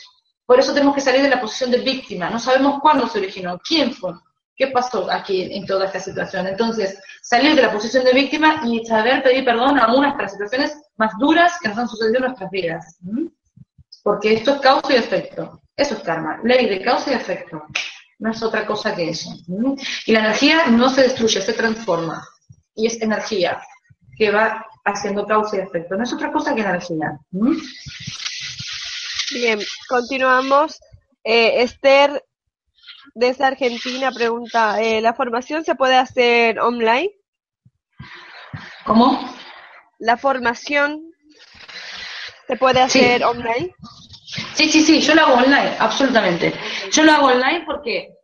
[0.46, 2.28] por eso tenemos que salir de la posición de víctima.
[2.28, 4.12] No sabemos cuándo se originó, quién fue,
[4.56, 6.46] qué pasó aquí en toda esta situación.
[6.46, 10.32] Entonces, salir de la posición de víctima y saber pedir perdón a unas de las
[10.32, 12.98] situaciones más duras que nos han sucedido en nuestras vidas.
[14.02, 15.62] Porque esto es causa y efecto.
[15.76, 17.62] Eso es karma, ley de causa y efecto.
[18.18, 19.30] No es otra cosa que eso.
[20.06, 22.22] Y la energía no se destruye, se transforma.
[22.74, 23.60] Y es energía
[24.16, 25.96] que va haciendo causa y efecto.
[25.96, 27.18] No es otra cosa que energía.
[29.32, 30.80] Bien, continuamos.
[31.24, 32.24] Eh, Esther,
[33.14, 37.10] desde Argentina, pregunta, eh, ¿la formación se puede hacer online?
[38.84, 39.20] ¿Cómo?
[39.98, 41.12] La formación
[42.46, 43.74] se puede hacer online.
[44.54, 46.52] Sí, sí, sí, yo lo hago online, absolutamente.
[46.90, 48.16] Yo lo hago online porque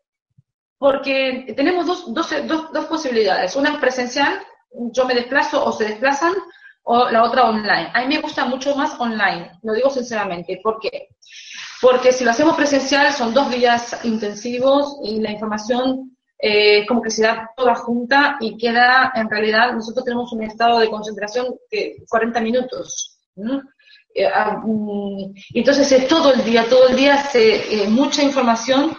[0.78, 3.56] porque tenemos dos, dos, dos, dos posibilidades.
[3.56, 6.34] Una es presencial, yo me desplazo o se desplazan,
[6.90, 7.90] o la otra online.
[7.92, 10.58] A mí me gusta mucho más online, lo digo sinceramente.
[10.62, 11.08] ¿Por qué?
[11.80, 17.10] Porque si lo hacemos presencial son dos días intensivos y la información eh, como que
[17.10, 22.04] se da toda junta y queda, en realidad, nosotros tenemos un estado de concentración de
[22.08, 23.18] 40 minutos.
[24.14, 28.96] Eh, ah, mm, entonces es todo el día, todo el día, eh, mucha información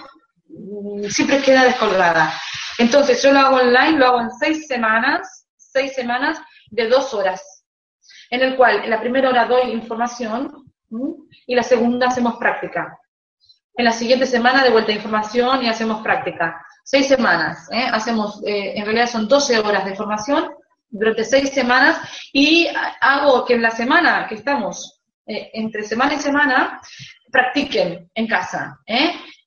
[0.47, 2.34] mm, siempre queda descolgada.
[2.77, 5.38] Entonces yo lo hago online, lo hago en seis semanas,
[5.79, 7.63] seis semanas de dos horas,
[8.29, 10.51] en el cual en la primera hora doy información
[11.47, 12.99] y la segunda hacemos práctica.
[13.75, 16.61] En la siguiente semana de vuelta información y hacemos práctica.
[16.83, 17.87] Seis semanas, ¿eh?
[17.89, 20.49] hacemos, eh, en realidad son 12 horas de formación
[20.89, 21.97] durante seis semanas
[22.33, 22.67] y
[22.99, 26.81] hago que en la semana que estamos, eh, entre semana y semana,
[27.31, 28.77] practiquen en casa.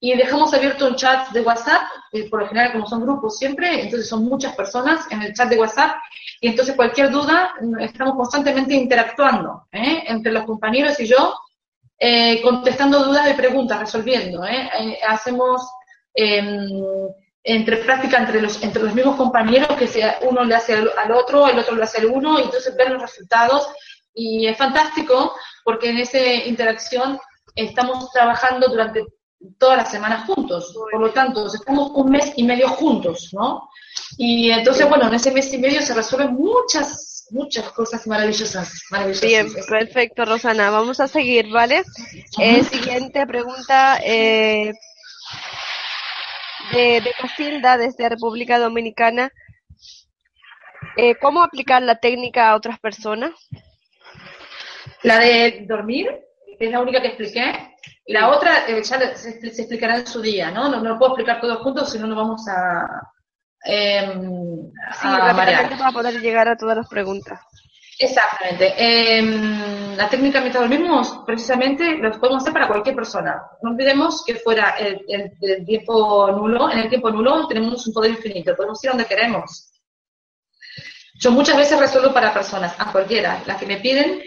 [0.00, 1.82] Y dejamos abierto un chat de WhatsApp,
[2.30, 5.58] por lo general como son grupos siempre, entonces son muchas personas en el chat de
[5.58, 5.96] WhatsApp,
[6.42, 10.02] y entonces cualquier duda estamos constantemente interactuando ¿eh?
[10.08, 11.36] entre los compañeros y yo,
[11.96, 14.44] eh, contestando dudas y preguntas, resolviendo.
[14.44, 14.98] ¿eh?
[15.06, 15.62] hacemos
[16.12, 16.68] em,
[17.44, 21.46] entre práctica entre los, entre los mismos compañeros, que sea, uno le hace al, otro,
[21.46, 23.68] el otro le hace al uno, y entonces ver los resultados.
[24.12, 27.20] Y es fantástico porque en esa interacción
[27.54, 29.04] estamos trabajando durante
[29.58, 30.74] todas las semanas juntos.
[30.74, 33.68] Por lo tanto, estamos un mes y medio juntos, ¿no?
[34.18, 38.82] Y entonces, bueno, en ese mes y medio se resuelven muchas, muchas cosas maravillosas.
[39.22, 40.70] Bien, perfecto, Rosana.
[40.70, 41.82] Vamos a seguir, ¿vale?
[42.38, 43.98] Eh, siguiente pregunta.
[44.04, 44.72] Eh,
[46.72, 49.30] de, de Casilda, desde República Dominicana.
[50.96, 53.32] Eh, ¿Cómo aplicar la técnica a otras personas?
[55.02, 56.08] La de dormir,
[56.58, 57.74] que es la única que expliqué.
[58.06, 60.68] La otra eh, ya se, explicará en su día, ¿no?
[60.68, 60.82] ¿no?
[60.82, 62.86] lo puedo explicar todos juntos, si no nos vamos a,
[63.64, 64.12] eh,
[65.00, 67.40] sí, a para poder llegar a todas las preguntas.
[67.98, 68.74] Exactamente.
[68.76, 73.42] Em, la técnica mientras dormimos, precisamente, lo podemos hacer para cualquier persona.
[73.62, 75.04] No olvidemos que fuera el,
[75.40, 79.70] el, tiempo nulo, en el tiempo nulo tenemos un poder infinito, podemos ir donde queremos.
[81.14, 84.20] Yo muchas veces resuelvo para personas, a cualquiera, las que me piden,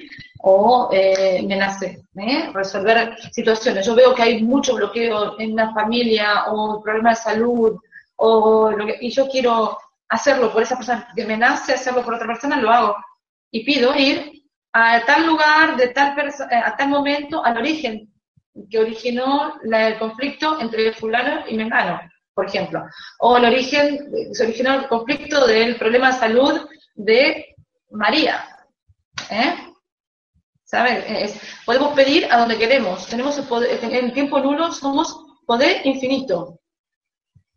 [0.47, 2.49] o eh, me nace ¿eh?
[2.53, 3.85] resolver situaciones.
[3.85, 7.79] Yo veo que hay mucho bloqueo en una familia o problema de salud
[8.17, 9.77] o lo que, y yo quiero
[10.09, 12.95] hacerlo por esa persona que me nace hacerlo por otra persona, lo hago
[13.51, 18.11] y pido ir a tal lugar, de tal eh, a tal momento, al origen
[18.69, 21.99] que originó el conflicto entre fulano y mengano,
[22.33, 22.85] por ejemplo,
[23.19, 27.55] o el origen, se originó el conflicto del problema de salud de
[27.91, 28.45] María.
[29.29, 29.55] ¿eh?
[31.65, 33.07] podemos pedir a donde queremos.
[33.07, 36.59] Tenemos el poder, en el tiempo nulo somos poder infinito.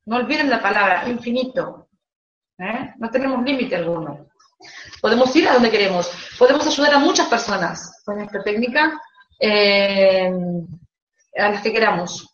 [0.09, 1.91] No olviden la palabra, infinito.
[2.59, 2.95] ¿eh?
[2.97, 4.31] No tenemos límite alguno.
[5.03, 6.11] Podemos ir a donde queremos.
[6.39, 8.99] Podemos ayudar a muchas personas con esta técnica,
[9.39, 10.33] eh,
[11.37, 12.33] a las que queramos.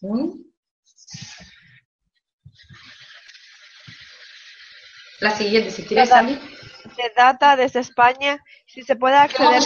[5.19, 9.61] La siguiente, si quieres, De data desde España, si se puede acceder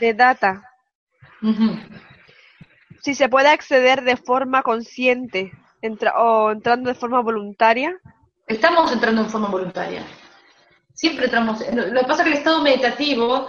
[0.00, 0.64] de data.
[3.02, 5.52] Si se puede acceder de forma consciente
[6.16, 7.98] o entrando de forma voluntaria.
[8.46, 10.02] Estamos entrando en forma voluntaria.
[10.94, 11.60] Siempre entramos.
[11.72, 13.46] Lo que pasa es que el estado meditativo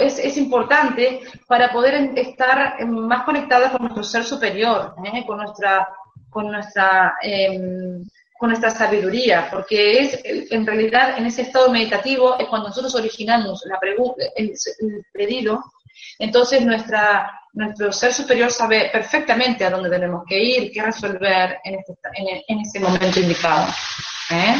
[0.00, 5.24] es, es, importante para poder estar más conectados con nuestro ser superior, ¿eh?
[5.26, 5.88] con nuestra,
[6.30, 8.02] con nuestra em,
[8.42, 13.62] con nuestra sabiduría, porque es en realidad en ese estado meditativo es cuando nosotros originamos
[13.66, 14.52] la pregunta, el,
[15.12, 15.62] pedido,
[16.18, 21.74] entonces nuestra, nuestro ser superior sabe perfectamente a dónde tenemos que ir, qué resolver en,
[21.74, 21.94] este,
[22.48, 23.68] en, ese momento indicado.
[24.30, 24.56] ¿eh?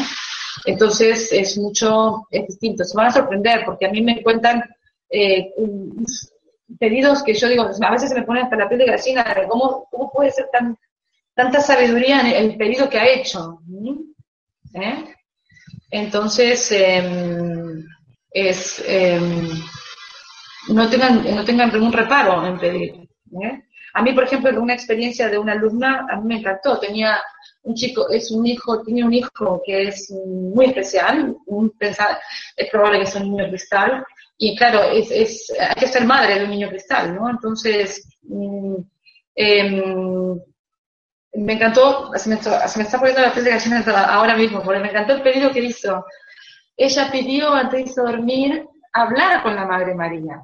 [0.65, 2.83] Entonces es mucho, es distinto.
[2.83, 4.63] Se van a sorprender porque a mí me cuentan
[5.09, 5.51] eh,
[6.79, 9.87] pedidos que yo digo, a veces se me pone hasta la piel de gallina, ¿cómo,
[9.89, 10.77] cómo puede ser tan
[11.35, 13.59] tanta sabiduría en el pedido que ha hecho.
[14.73, 15.05] ¿Eh?
[15.91, 17.85] Entonces, em,
[18.31, 19.49] es, em,
[20.69, 23.07] no, tengan, no tengan ningún reparo en pedir.
[23.41, 23.63] ¿eh?
[23.93, 26.79] A mí, por ejemplo, una experiencia de una alumna, a mí me encantó.
[26.79, 27.21] Tenía
[27.63, 32.99] un chico, es un hijo, tiene un hijo que es muy especial, un, es probable
[32.99, 34.03] que sea un niño cristal,
[34.37, 37.29] y claro, es, es, hay que ser madre de un niño cristal, ¿no?
[37.29, 38.75] Entonces, mm,
[39.35, 40.41] em,
[41.35, 45.13] me encantó, se me, está, poniendo la piel de gallina ahora mismo, porque me encantó
[45.13, 46.05] el pedido que hizo.
[46.75, 50.41] ella pidió antes de dormir hablar con la Madre María.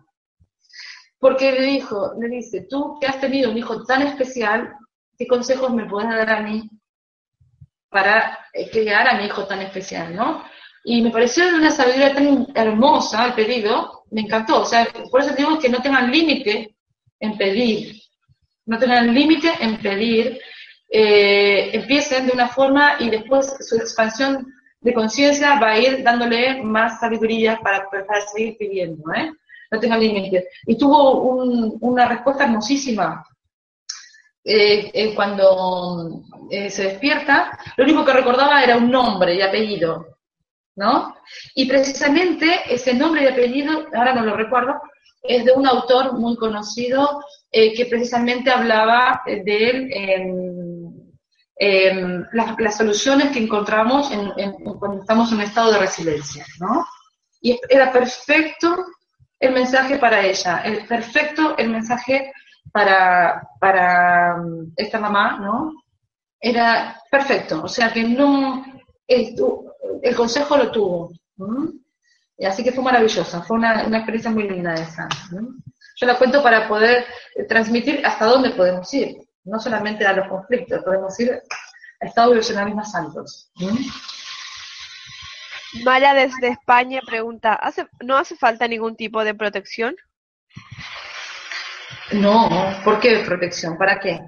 [1.19, 4.73] Porque le dijo, le dice, tú que has tenido un hijo tan especial,
[5.17, 6.69] ¿qué consejos me puedes dar a mí
[7.89, 10.43] para eh, criar a mi hijo tan especial, no?
[10.83, 14.61] Y me pareció una sabiduría tan hermosa el pedido, me encantó.
[14.61, 16.75] O sea, por eso digo que no tengan límite
[17.19, 18.01] en pedir,
[18.65, 20.39] no tengan límite en pedir,
[20.89, 24.47] eh, empiecen de una forma y después su expansión
[24.81, 29.31] de conciencia va a ir dándole más sabiduría para, para seguir pidiendo, ¿eh?
[29.71, 30.49] No tengan límite.
[30.65, 33.23] Y tuvo una respuesta hermosísima.
[34.43, 40.17] Eh, eh, cuando se despierta, lo único que recordaba era un nombre y apellido,
[40.75, 41.15] ¿no?
[41.53, 44.81] Y precisamente ese nombre y apellido, ahora no lo recuerdo,
[45.21, 50.25] es de un autor muy conocido eh, que precisamente hablaba de
[52.31, 54.09] las, soluciones que encontramos
[54.79, 56.85] cuando estamos en un estado de resiliencia, ¿no?
[57.41, 58.85] Y era perfecto
[59.39, 62.33] el mensaje para ella, el perfecto el mensaje
[62.71, 65.73] para, para um, esta mamá, ¿no?
[66.39, 68.63] Era perfecto, o sea que no,
[69.07, 69.35] el,
[70.15, 71.11] consejo lo tuvo.
[72.37, 75.07] Y así que fue maravillosa, fue una, experiencia muy linda esa.
[75.31, 77.05] Yo la cuento para poder
[77.49, 81.41] transmitir hasta dónde podemos ir, no solamente a los conflictos, podemos ir
[82.01, 83.51] a estados vibracionales más altos.
[85.83, 89.95] Maya desde España pregunta, ¿hace, ¿no hace falta ningún tipo de protección?
[92.11, 93.77] No, ¿por qué protección?
[93.77, 94.19] ¿Para qué?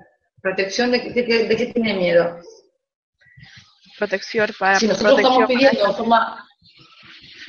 [0.41, 2.39] ¿Protección de, de, qué tiene miedo?
[3.97, 4.79] Protección para...
[4.79, 5.85] Si nosotros estamos pidiendo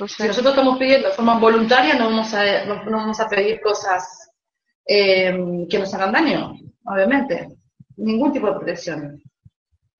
[0.07, 4.31] si nosotros estamos pidiendo de forma voluntaria, no vamos a, no, vamos a pedir cosas
[4.85, 7.49] eh, que nos hagan daño, obviamente.
[7.97, 9.21] Ningún tipo de protección.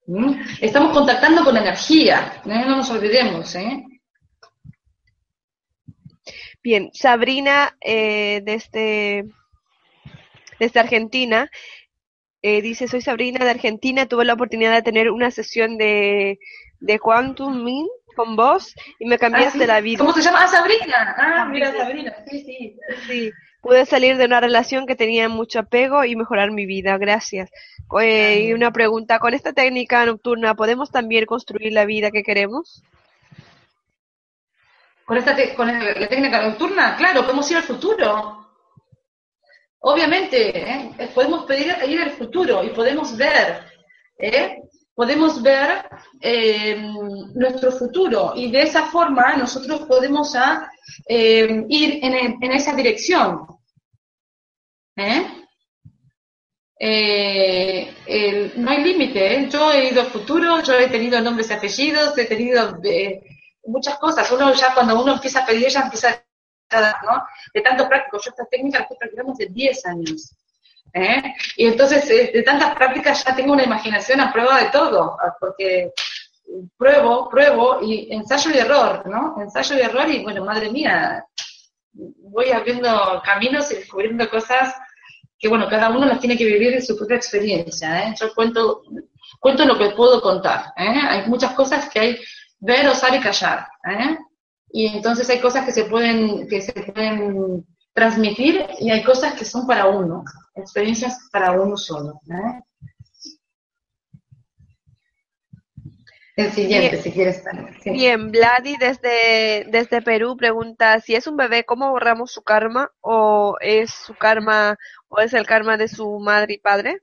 [0.05, 0.33] ¿Mm?
[0.61, 2.63] Estamos contactando con energía, ¿eh?
[2.65, 3.55] no nos olvidemos.
[3.55, 3.83] ¿eh?
[6.61, 9.25] Bien, Sabrina eh, desde,
[10.59, 11.49] desde Argentina
[12.41, 16.39] dice, soy Sabrina de Argentina, tuve la oportunidad de tener una sesión de,
[16.81, 19.99] de Quantum Min con vos y me cambiaste ah, la vida.
[19.99, 20.39] ¿Cómo se llama?
[20.43, 21.15] Ah, Sabrina.
[21.17, 22.13] Ah, mira, Sabrina.
[22.29, 22.77] Sí, sí.
[23.07, 23.31] Sí.
[23.63, 26.97] Pude salir de una relación que tenía mucho apego y mejorar mi vida.
[26.97, 27.49] Gracias.
[28.01, 32.83] Eh, y una pregunta, ¿con esta técnica nocturna podemos también construir la vida que queremos?
[35.05, 38.45] Con, esta con la técnica nocturna, claro, podemos ir al futuro.
[39.79, 41.09] Obviamente, ¿eh?
[41.15, 43.63] podemos pedir ir al futuro y podemos ver
[44.17, 44.57] ¿eh?
[44.95, 45.89] Podemos ver
[46.21, 46.75] eh,
[47.33, 50.35] nuestro futuro y de esa forma nosotros podemos
[51.07, 53.47] eh, ir en, esa dirección.
[54.95, 55.39] ¿Eh?
[58.55, 62.25] no hay límite, yo he ido al futuro, yo he tenido nombres y apellidos, he
[62.25, 62.77] tenido
[63.65, 64.29] muchas cosas.
[64.31, 66.23] Uno ya cuando uno empieza a pedir, ya empieza
[66.69, 67.23] a, ¿no?
[67.53, 70.35] De tanto práctico, yo esta técnica la estoy practicando hace 10 años.
[70.93, 71.33] ¿Eh?
[71.57, 75.35] Y entonces, eh, de tantas prácticas ya tengo una imaginación a prueba de todo, ah,
[75.39, 75.91] porque
[76.77, 79.35] pruebo, pruebo y ensayo y error, ¿no?
[79.41, 81.25] Ensayo y error y bueno, madre mía,
[81.93, 84.73] voy abriendo caminos y descubriendo cosas
[85.39, 88.15] que bueno, cada uno las tiene que vivir en su propia experiencia, ¿eh?
[88.19, 88.83] Yo cuento,
[89.39, 90.99] cuento lo que puedo contar, ¿eh?
[91.09, 92.19] Hay muchas cosas que hay
[92.59, 94.17] ver, osar y callar, ¿eh?
[94.71, 99.45] Y entonces hay cosas que se pueden, que se pueden transmitir y hay cosas que
[99.45, 100.23] son para uno,
[100.55, 102.19] experiencias para uno solo.
[102.29, 102.61] ¿eh?
[106.35, 107.43] El siguiente, si quieres.
[107.85, 112.89] Bien, Vladi desde, desde Perú pregunta si es un bebé, ¿cómo borramos su karma?
[113.01, 114.77] ¿O es su karma,
[115.09, 117.01] o es el karma de su madre y padre?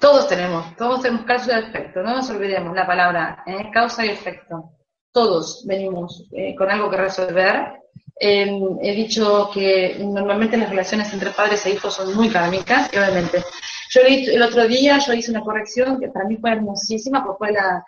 [0.00, 3.70] Todos tenemos, todos tenemos causa y efecto, no nos olvidemos la palabra, ¿eh?
[3.72, 4.72] causa y efecto.
[5.12, 7.81] Todos venimos eh, con algo que resolver
[8.20, 13.42] he dicho que normalmente las relaciones entre padres e hijos son muy kármicas, y obviamente.
[13.90, 17.52] Yo el otro día yo hice una corrección que para mí fue hermosísima, porque fue
[17.52, 17.84] la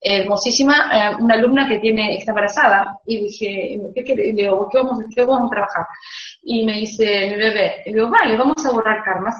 [0.00, 5.24] hermosísima, eh, una alumna que tiene está embarazada, y dije, ¿qué, qué, ¿qué, vamos, ¿qué
[5.24, 5.86] vamos a trabajar?
[6.42, 9.36] Y me dice mi bebé, y digo, vale, vamos a borrar karmas,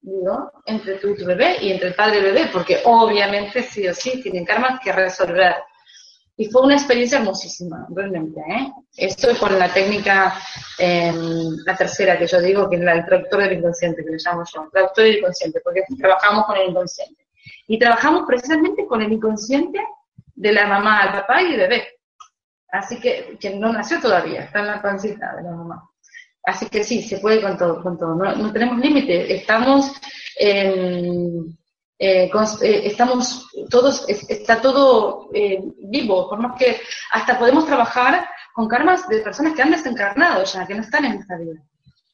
[0.00, 3.62] digo, entre tú y tu bebé y entre el padre y el bebé, porque obviamente
[3.62, 5.54] sí o sí tienen karmas que resolver.
[6.40, 8.40] Y fue una experiencia hermosísima, realmente.
[8.48, 8.72] ¿eh?
[8.96, 10.40] Esto es con la técnica,
[10.78, 14.18] em, la tercera que yo digo, que es la del traductor del inconsciente, que le
[14.24, 17.26] llamo yo, traductor del inconsciente, porque trabajamos con el inconsciente.
[17.66, 19.80] Y trabajamos precisamente con el inconsciente
[20.36, 21.88] de la mamá, el papá y el bebé.
[22.70, 25.90] Así que, que no nació todavía, está en la pancita de la mamá.
[26.44, 28.14] Así que sí, se puede con todo, con todo.
[28.14, 29.34] No, no tenemos límite.
[29.34, 29.92] Estamos
[30.38, 31.57] en
[32.00, 32.30] eh,
[32.62, 36.80] eh, estamos todos, está todo eh, vivo, por más que
[37.10, 41.12] hasta podemos trabajar con karmas de personas que han desencarnado ya, que no están en
[41.18, 41.60] esta vida.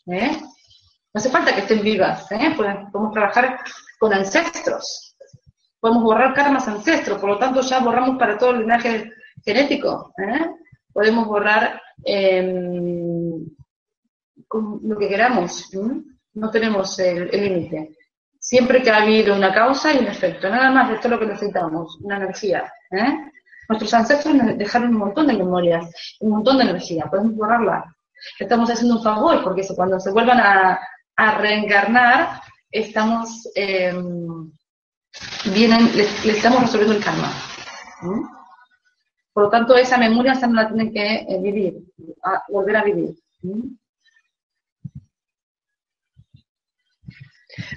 [0.07, 2.27] No hace falta que estén vivas,
[2.57, 3.61] podemos trabajar
[3.99, 5.17] con ancestros,
[5.79, 9.13] podemos borrar karmas ancestros, por lo tanto ya borramos para todo el linaje
[9.45, 10.15] genético,
[10.93, 13.47] podemos borrar em,
[14.51, 15.71] lo que queramos,
[16.33, 17.97] no tenemos el límite
[18.45, 21.27] siempre que ha habido una causa y un efecto, nada más, esto es lo que
[21.27, 22.71] necesitamos, una energía.
[22.91, 23.31] ¿eh?
[23.71, 25.87] Nuestros ancestros nos dejaron un montón de memorias,
[26.21, 27.97] un montón de energía, podemos borrarla.
[28.39, 30.79] Estamos haciendo un favor, porque cuando se vuelvan a,
[31.39, 34.53] reencarnar, estamos, em,
[35.55, 37.33] vienen, le, estamos resolviendo el karma.
[39.33, 41.79] Por lo tanto, esa memoria se no la tienen que eh, vivir,
[42.49, 43.15] volver a vivir.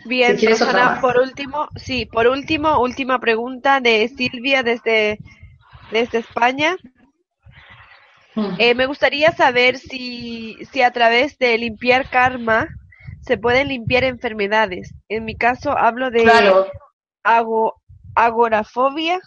[0.06, 5.20] Bien, Rosana, por último, sí, por último, última pregunta de Silvia desde,
[5.92, 6.76] desde España.
[8.36, 8.56] Hmm.
[8.58, 12.68] Eh, me gustaría saber si, si a través de limpiar karma
[13.22, 14.94] se pueden limpiar enfermedades.
[15.10, 16.26] En mi caso hablo de
[18.16, 19.20] agorafobia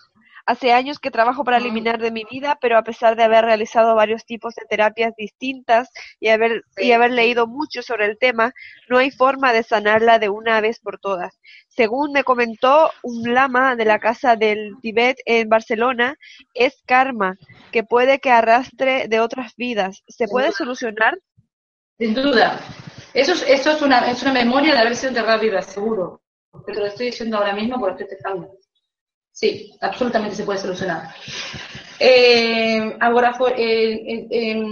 [0.50, 3.94] Hace años que trabajo para eliminar de mi vida, pero a pesar de haber realizado
[3.94, 8.52] varios tipos de terapias distintas y haber, y haber leído mucho sobre el tema,
[8.88, 11.38] no hay forma de sanarla de una vez por todas.
[11.68, 16.16] Según me comentó un lama de la Casa del Tibet en Barcelona,
[16.52, 17.36] es karma,
[17.70, 20.02] que puede que arrastre de otras vidas.
[20.08, 21.16] ¿Se puede solucionar?
[21.96, 22.58] Sin duda.
[23.14, 26.22] Eso es, eso es, una, es una memoria de haber sido enterrada viva, seguro.
[26.50, 28.59] Pero te lo estoy diciendo ahora mismo porque estoy testando.
[29.40, 31.14] Sí, absolutamente se puede solucionar.
[31.98, 34.62] Eh, ahora, eh, eh,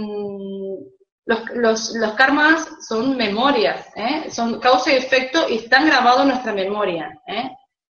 [1.25, 3.87] los, los, karmas son memorias,
[4.29, 7.19] son causa y efecto y están grabados en nuestra memoria.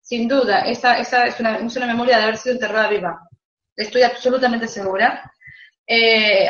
[0.01, 3.29] Sin duda, esa, esa es, una, es, una, memoria de haber sido enterrada viva.
[3.74, 5.33] Estoy absolutamente segura.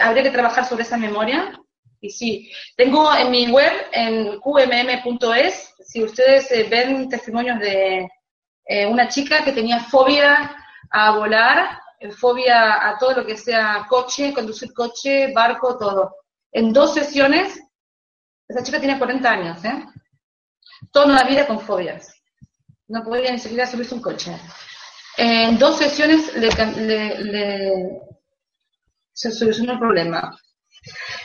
[0.03, 1.59] habría que trabajar sobre esa memoria.
[2.03, 8.09] Y sí, tengo en mi web, en qmm.es, si ustedes ven testimonios de,
[8.69, 10.55] eh, una chica que tenía fobia
[10.91, 16.17] a volar, eh, fobia a todo lo que sea coche, conducir coche, barco, todo.
[16.53, 17.59] En dos sesiones,
[18.47, 19.87] esa chica tiene 40 años, ¿eh?
[20.93, 22.15] Toda la vida con fobias.
[22.89, 24.37] No podía ni siquiera subirse un coche.
[25.17, 26.51] En dos sesiones le,
[29.13, 30.39] se solucionó el problema.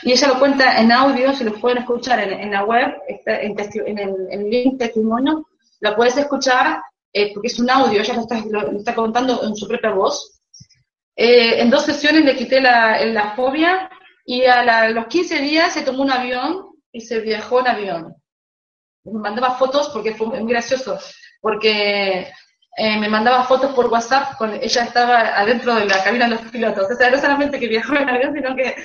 [0.02, 4.28] Y ella lo cuenta en audio, si lo pueden escuchar en, la web, en, el,
[4.32, 5.46] en el link testimonio,
[5.82, 6.82] lo puedes escuchar
[7.16, 10.41] eh, porque es un audio, ella lo está, contando en su propia voz.
[11.16, 13.88] Eh, en dos sesiones le quité la, fobia
[14.26, 18.16] y a, los 15 días se tomó un avión y se viajó en avión.
[19.03, 20.97] Me mandaba fotos porque fue muy gracioso,
[21.39, 22.32] porque
[22.78, 26.41] eh, me mandaba fotos por WhatsApp cuando ella estaba adentro de la cabina de los
[26.51, 26.89] pilotos.
[26.91, 28.76] O sea, no solamente que viajó en avión, sino que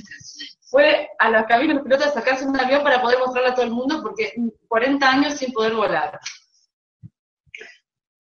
[0.70, 3.54] fue a la cabina de los pilotos a sacarse un avión para poder mostrarle a
[3.54, 4.34] todo el mundo, porque
[4.68, 6.20] 40 años sin poder volar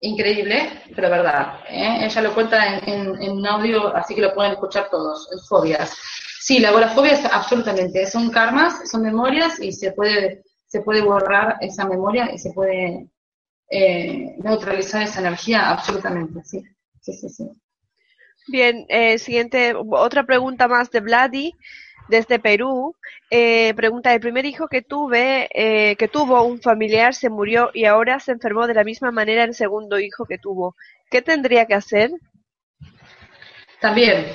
[0.02, 1.60] increíble, pero verdad.
[1.70, 2.06] ¿eh?
[2.06, 5.96] Ella lo cuenta en, un audio, así que lo pueden escuchar todos, en fobias.
[6.40, 11.58] Sí, la agorafobia es absolutamente, son karmas, son memorias y se puede, se puede borrar
[11.62, 13.08] esa memoria y se puede
[13.70, 16.64] eh, neutralizar esa energía absolutamente, sí.
[17.00, 17.50] Sí, sí, sí.
[18.48, 21.56] Bien, eh, siguiente, otra pregunta más de Vladi
[22.08, 22.96] desde Perú,
[23.30, 27.86] eh, pregunta, el primer hijo que tuve, eh, que tuvo un familiar se murió y
[27.86, 30.76] ahora se enfermó de la misma manera el segundo hijo que tuvo.
[31.10, 32.12] ¿Qué tendría que hacer?
[33.80, 34.26] También.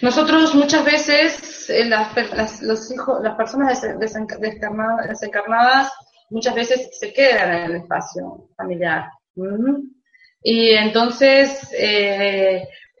[0.00, 5.92] Nosotros muchas veces, eh, las, los hijos, las personas desencarnadas,
[6.30, 9.06] muchas veces se quedan en el espacio familiar.
[10.42, 11.68] Y entonces,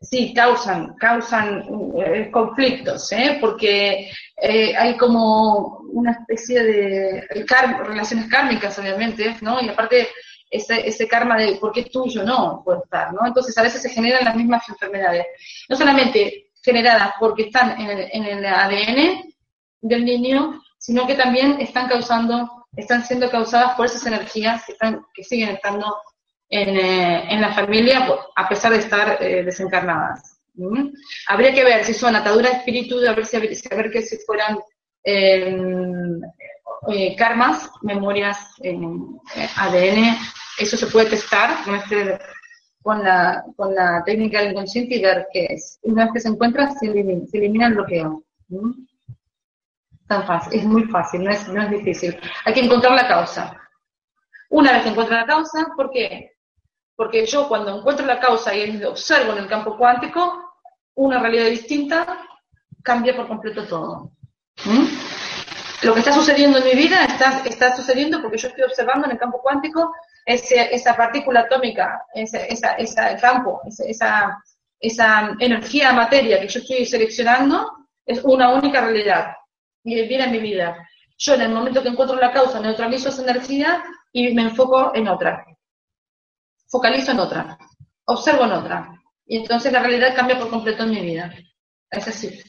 [0.00, 1.64] Sí, causan, causan
[1.96, 3.38] eh, conflictos, ¿eh?
[3.40, 7.26] porque eh, hay como una especie de
[7.84, 9.60] relaciones kármicas, obviamente, ¿no?
[9.60, 10.08] Y aparte
[10.50, 13.26] ese, ese karma de por qué tuyo, no, puede estar, ¿no?
[13.26, 15.26] Entonces a veces se generan las mismas enfermedades,
[15.68, 19.32] no solamente generadas porque están en el, en el ADN
[19.80, 25.04] del niño, sino que también están causando, están siendo causadas por esas energías que, están,
[25.12, 25.96] que siguen estando
[26.48, 30.40] en, eh, en la familia a pesar de estar eh, desencarnadas.
[31.28, 34.16] Habría que ver si son ataduras de espíritu, a ver si, a ver que si
[34.18, 34.58] fueran
[35.04, 35.56] eh,
[37.16, 38.54] karmas, memorias
[39.56, 40.16] ADN,
[40.58, 42.18] eso se puede testar con, este,
[42.82, 45.78] con, la, con la técnica del inconsciente y ver qué es.
[45.82, 48.24] Una vez que se encuentra, se elimina, el bloqueo.
[50.08, 52.18] Tan fácil, es muy fácil, no es, no es difícil.
[52.44, 53.56] Hay que encontrar la causa.
[54.50, 56.37] Una vez que encuentro la causa, ¿por qué?
[56.98, 60.56] Porque yo cuando encuentro la causa y observo en el campo cuántico
[60.96, 62.26] una realidad distinta,
[62.82, 64.10] cambia por completo todo.
[64.64, 64.84] ¿Mm?
[65.84, 69.12] Lo que está sucediendo en mi vida está, está sucediendo porque yo estoy observando en
[69.12, 69.94] el campo cuántico
[70.26, 74.36] ese, esa partícula atómica, ese, esa, campo, esa,
[74.80, 79.36] esa energía materia que yo estoy seleccionando, es una única realidad
[79.84, 80.76] y viene en mi vida.
[81.16, 85.06] Yo en el momento que encuentro la causa neutralizo esa energía y me enfoco en
[85.06, 85.44] otra.
[86.68, 87.58] Focalizo en otra.
[88.04, 89.02] Observo en otra.
[89.26, 91.32] Y entonces la realidad cambia por completo en mi vida.
[91.90, 92.40] Es así.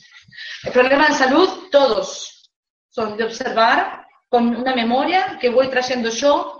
[0.63, 2.51] El problema de salud, todos
[2.89, 6.59] son de observar con una memoria que voy trayendo yo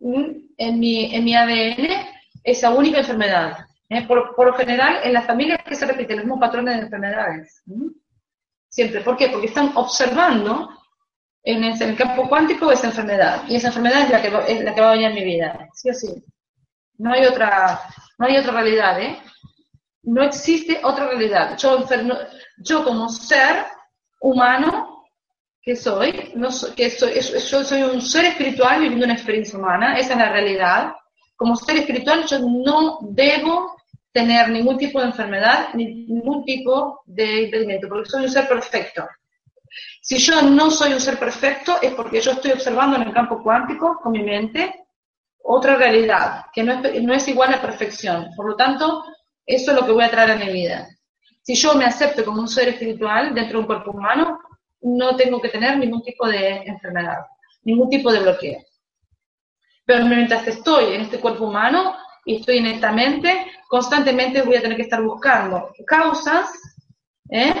[0.00, 2.06] mm, en mi, en mi ADN
[2.44, 3.58] esa única enfermedad.
[3.88, 4.06] ¿eh?
[4.06, 7.62] Por, por, lo general, en las familias que se repiten los mismos patrones de enfermedades.
[8.68, 9.00] Siempre.
[9.00, 9.28] ¿Por qué?
[9.28, 10.68] Porque están observando
[11.42, 13.42] en el, campo cuántico esa enfermedad.
[13.48, 15.68] Y esa enfermedad es la que, es la que va a venir en mi vida.
[15.74, 16.24] Sí o sí.
[16.98, 17.80] No hay otra,
[18.18, 19.18] no hay otra realidad, ¿eh?
[20.02, 21.56] No existe otra realidad.
[21.56, 21.86] Yo,
[22.58, 23.64] yo como ser
[24.20, 25.04] humano
[25.62, 30.12] que soy, no que soy, yo soy un ser espiritual viviendo una experiencia humana, esa
[30.12, 30.92] es la realidad.
[31.36, 33.76] Como ser espiritual yo no debo
[34.12, 39.06] tener ningún tipo de enfermedad, ningún tipo de impedimento, porque soy un ser perfecto.
[40.00, 43.42] Si yo no soy un ser perfecto es porque yo estoy observando en el campo
[43.42, 44.74] cuántico, con mi mente,
[45.50, 48.28] otra realidad, que no es, igual a perfección.
[48.36, 49.02] Por lo tanto,
[49.46, 50.86] eso es lo que voy a traer a mi vida.
[51.42, 54.40] Si yo me acepto como un ser espiritual dentro de un cuerpo humano,
[54.82, 57.20] no tengo que tener ningún tipo de enfermedad,
[57.62, 58.58] ningún tipo de bloqueo.
[59.86, 61.96] Pero mientras estoy en este cuerpo humano
[62.26, 66.50] y estoy en esta mente, constantemente voy a tener que estar buscando causas
[67.30, 67.54] ¿eh?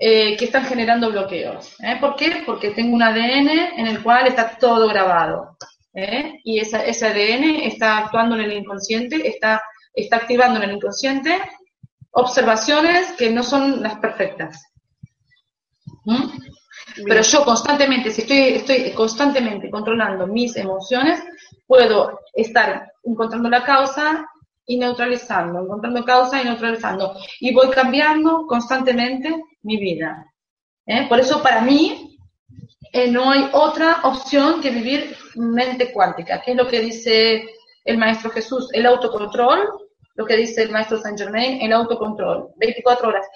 [0.00, 1.76] Eh, que están generando bloqueos.
[1.80, 1.96] ¿eh?
[2.00, 2.42] ¿Por qué?
[2.44, 5.56] Porque tengo un ADN en el cual está todo grabado.
[5.92, 9.60] Y ese ADN está actuando en el inconsciente, está
[9.94, 11.40] está activando en el inconsciente
[12.12, 14.66] observaciones que no son las perfectas.
[16.04, 16.28] ¿Mm?
[17.04, 21.22] Pero yo constantemente, si estoy, estoy constantemente controlando mis emociones,
[21.66, 24.26] puedo estar encontrando la causa
[24.66, 27.16] y neutralizando, encontrando causa y neutralizando.
[27.38, 30.26] Y voy cambiando constantemente mi vida.
[30.86, 31.06] ¿eh?
[31.08, 32.09] Por eso para mí
[32.92, 37.48] eh, no hay otra opción que vivir mente cuántica, que es lo que dice
[37.84, 39.68] el Maestro Jesús, el autocontrol,
[40.14, 43.26] lo que dice el Maestro Saint Germain, el autocontrol, 24 horas.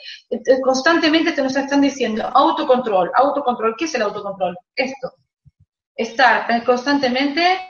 [0.62, 3.74] Constantemente te nos están diciendo autocontrol, autocontrol.
[3.78, 4.56] ¿Qué es el autocontrol?
[4.74, 5.12] Esto.
[5.96, 7.60] Estar constantemente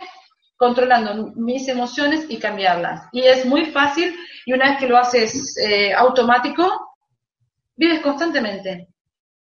[0.57, 3.09] controlando mis emociones y cambiarlas.
[3.12, 4.16] Y es muy fácil
[4.47, 6.97] y una vez que lo haces eh, automático,
[7.76, 8.89] vives constantemente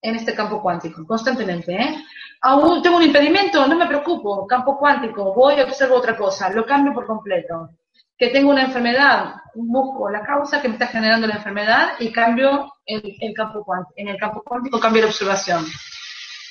[0.02, 1.74] en este campo cuántico, constantemente.
[1.74, 2.04] ¿eh?
[2.42, 6.66] Aún tengo un impedimento, no me preocupo, campo cuántico, voy y observo otra cosa, lo
[6.66, 7.70] cambio por completo.
[8.18, 12.74] Que tengo una enfermedad, busco la causa que me está generando la enfermedad y cambio
[12.86, 15.66] el, campo cuántico, en el campo cuántico cambio la observación.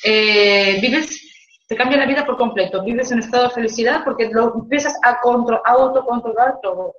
[0.04, 1.20] Eh, vives,
[1.66, 5.18] te cambia la vida por completo, vives en estado de felicidad porque lo empiezas a,
[5.20, 6.94] control, a autocontrolar todo.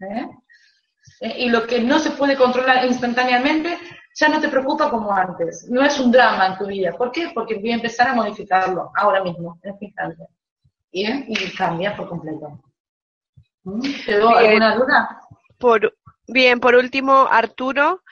[0.00, 0.28] ¿eh?
[1.20, 3.78] Eh, y lo que no se puede controlar instantáneamente,
[4.14, 5.68] ya no te preocupa como antes.
[5.68, 6.92] No es un drama en tu vida.
[6.92, 7.30] ¿Por qué?
[7.34, 10.26] Porque voy a empezar a modificarlo ahora mismo, en este instante.
[10.92, 11.24] ¿Bien?
[11.28, 12.60] Y cambia por completo.
[13.64, 13.80] ¿Mm?
[14.04, 15.20] ¿Te alguna duda?
[15.58, 15.94] Por,
[16.26, 18.02] bien, por último, Arturo.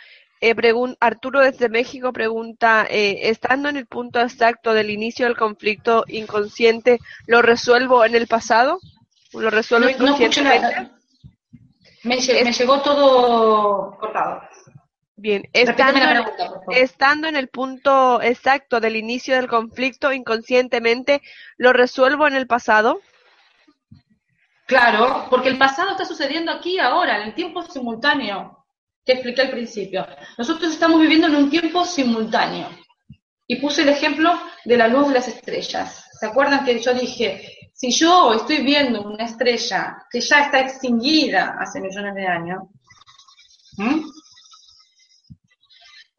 [0.40, 0.55] Eh,
[1.01, 6.98] Arturo desde México pregunta, eh, estando en el punto exacto del inicio del conflicto inconsciente,
[7.26, 8.78] ¿lo resuelvo en el pasado?
[9.34, 10.90] ¿Lo resuelvo inconscientemente?
[12.05, 14.40] me, me, llegó todo cortado.
[15.22, 16.00] Bien, estando,
[16.70, 21.20] estando en el punto exacto del inicio del conflicto inconscientemente,
[21.58, 23.02] ¿lo resuelvo en el pasado?
[24.64, 28.64] Claro, porque el pasado está sucediendo aquí ahora, en el tiempo simultáneo
[29.04, 30.06] que expliqué al principio.
[30.38, 32.70] Nosotros estamos viviendo en un tiempo simultáneo.
[33.46, 36.02] Y puse el ejemplo de la luz de las estrellas.
[36.18, 41.58] ¿Se acuerdan que yo dije, si yo estoy viendo una estrella que ya está extinguida
[41.60, 42.62] hace millones de años,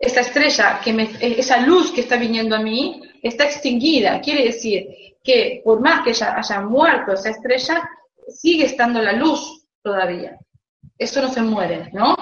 [0.02, 4.20] esa estrella, que esa luz que está viniendo a mí, está extinguida.
[4.20, 4.88] Quiere decir
[5.24, 7.88] que por más que ya haya muerto esa estrella,
[8.28, 10.40] sigue estando la luz todavía.
[10.98, 12.16] Eso no se muere, ¿no?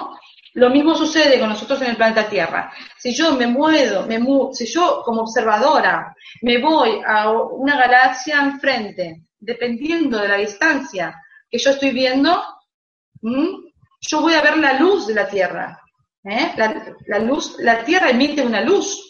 [0.54, 2.70] Lo mismo sucede con nosotros en el planeta Tierra.
[2.98, 4.20] Si yo me muevo, me
[4.52, 11.18] si yo como observadora me voy a una galaxia enfrente, dependiendo de la distancia
[11.48, 12.42] que yo estoy viendo,
[13.22, 15.79] yo voy a ver la luz de la Tierra.
[16.24, 16.52] ¿Eh?
[17.06, 19.06] La, luz, la Tierra emite una luz,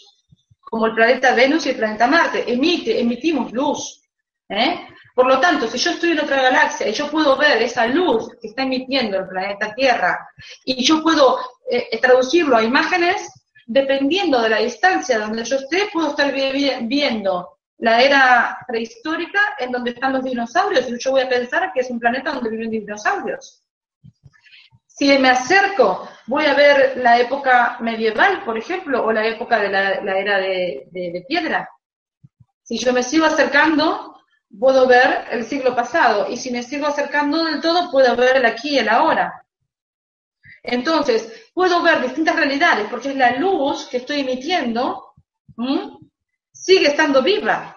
[0.59, 4.01] como el planeta Venus y el planeta Marte, emite, emitimos luz.
[4.49, 4.87] ¿eh?
[5.13, 8.29] Por lo tanto, si yo estoy en otra galaxia y yo puedo ver esa luz
[8.41, 10.29] que está emitiendo el planeta Tierra
[10.63, 11.39] y yo puedo
[11.69, 13.29] eh, traducirlo a imágenes,
[13.65, 19.91] dependiendo de la distancia donde yo esté, puedo estar viendo la era prehistórica en donde
[19.91, 23.63] están los dinosaurios y yo voy a pensar que es un planeta donde viven dinosaurios.
[25.01, 29.67] Si me acerco, voy a ver la época medieval, por ejemplo, o la época de
[29.67, 31.67] la, era de piedra.
[32.61, 34.21] Si yo me sigo acercando,
[34.59, 38.45] puedo ver el siglo pasado y si me sigo acercando del todo, puedo ver el
[38.45, 39.43] aquí y el ahora.
[40.61, 45.15] Entonces, puedo ver distintas realidades porque es la luz que estoy emitiendo,
[46.53, 47.75] sigue estando viva.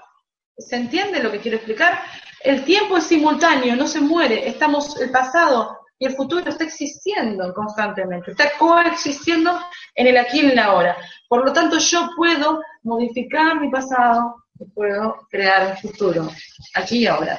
[0.58, 2.02] ¿Se entiende lo que quiero explicar?
[2.40, 7.54] El tiempo es simultáneo, no se muere, estamos, el pasado y el futuro está existiendo
[7.54, 9.58] constantemente, está coexistiendo
[9.94, 10.96] en el aquí y en el ahora.
[11.28, 16.28] Por lo tanto, yo puedo modificar mi pasado, puedo crear un futuro,
[16.74, 17.38] aquí y ahora.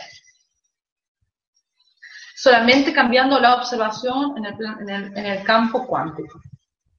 [2.35, 6.39] Solamente cambiando la observación en el, campo cuántico.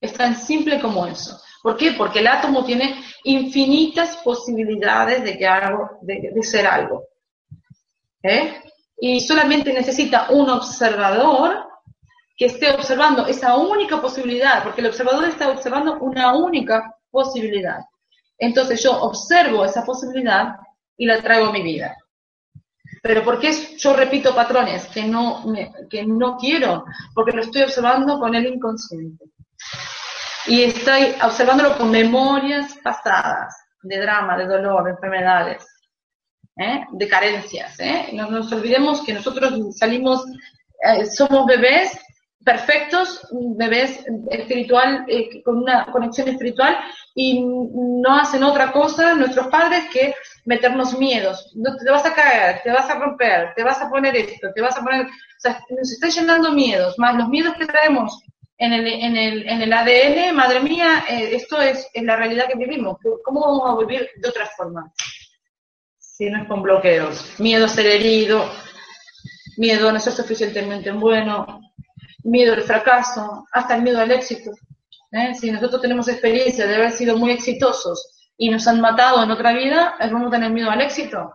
[0.00, 1.40] Es tan simple como eso.
[1.62, 1.92] ¿Por qué?
[1.92, 7.04] Porque el átomo tiene infinitas posibilidades de, de ser algo.
[8.22, 8.60] ¿Eh?
[8.98, 11.66] Y solamente necesita un observador
[12.36, 17.80] que esté observando esa única posibilidad, porque el observador está observando una única posibilidad.
[18.38, 20.56] Entonces yo observo esa posibilidad
[20.96, 21.96] y la traigo a mi vida.
[23.02, 25.44] Pero ¿por qué yo repito patrones que no,
[25.88, 26.84] que no quiero?
[27.14, 29.26] Porque lo estoy observando con el inconsciente.
[30.46, 35.64] Y estoy observándolo con memorias pasadas, de drama, de dolor, de enfermedades,
[36.56, 36.84] ¿eh?
[36.90, 37.78] de carencias.
[37.80, 38.08] ¿eh?
[38.12, 40.24] No nos olvidemos que nosotros salimos,
[40.82, 41.98] eh, somos bebés
[42.46, 43.26] perfectos,
[43.56, 46.78] bebés espiritual, eh, con una conexión espiritual,
[47.12, 51.52] y no hacen otra cosa nuestros padres que meternos miedos.
[51.56, 54.60] No, te vas a caer, te vas a romper, te vas a poner esto, te
[54.62, 55.06] vas a poner...
[55.06, 58.22] O sea, nos está llenando miedos, más los miedos que traemos
[58.58, 62.46] en el, en el, en el ADN, madre mía, eh, esto es, es, la realidad
[62.46, 62.96] que vivimos.
[63.24, 64.92] ¿Cómo vamos a vivir de otra forma?
[66.16, 67.38] Si no es con bloqueos.
[67.38, 68.50] Miedo a ser herido,
[69.58, 71.60] miedo a no ser suficientemente bueno,
[72.24, 74.50] miedo al fracaso, hasta el miedo al éxito.
[75.12, 75.34] ¿eh?
[75.34, 79.52] Si nosotros tenemos experiencia de haber sido muy exitosos y nos han matado en otra
[79.52, 81.34] vida, vamos a tener miedo al éxito,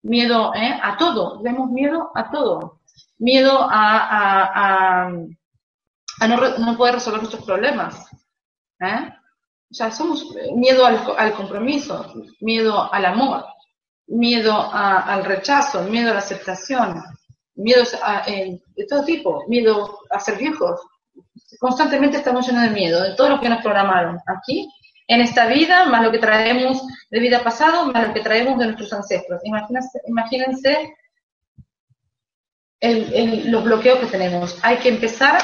[0.00, 0.80] miedo ¿eh?
[0.82, 2.80] a todo, tenemos miedo a todo,
[3.18, 5.08] miedo a,
[6.20, 8.06] a, no, poder resolver nuestros problemas.
[8.80, 9.12] ¿eh?
[9.70, 13.44] O sea, somos miedo al, compromiso, miedo al amor,
[14.08, 17.02] miedo al rechazo, miedo a la aceptación,
[17.54, 17.96] miedos
[18.26, 20.80] de todo tipo, miedo a ser viejos,
[21.58, 24.68] constantemente estamos llenos de miedo, de todo lo que nos programaron aquí,
[25.08, 28.66] en esta vida, más lo que traemos de vida pasado, más lo que traemos de
[28.66, 29.40] nuestros ancestros.
[29.44, 30.96] Imagínense, imagínense
[33.48, 34.58] los bloqueos que tenemos.
[34.62, 35.40] Hay que empezar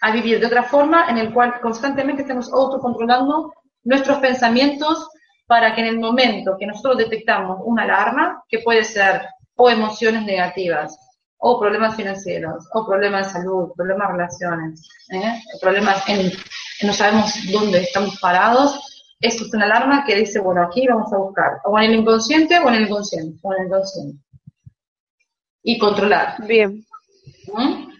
[0.00, 5.08] a vivir de otra forma en el cual constantemente estemos autocontrolando nuestros pensamientos
[5.46, 9.22] para que en el momento que nosotros detectamos una alarma, que puede ser
[9.54, 10.98] o emociones negativas,
[11.38, 15.40] o problemas financieros, o problemas de salud, problemas de relaciones, ¿eh?
[15.60, 16.32] problemas en,
[16.82, 18.80] no sabemos dónde estamos parados,
[19.20, 22.58] esto es una alarma que dice, bueno, aquí vamos a buscar, o en el inconsciente
[22.58, 24.18] o en el consciente, o en el consciente.
[25.62, 26.36] Y controlar.
[26.46, 26.84] Bien.
[27.52, 27.90] ¿Mm?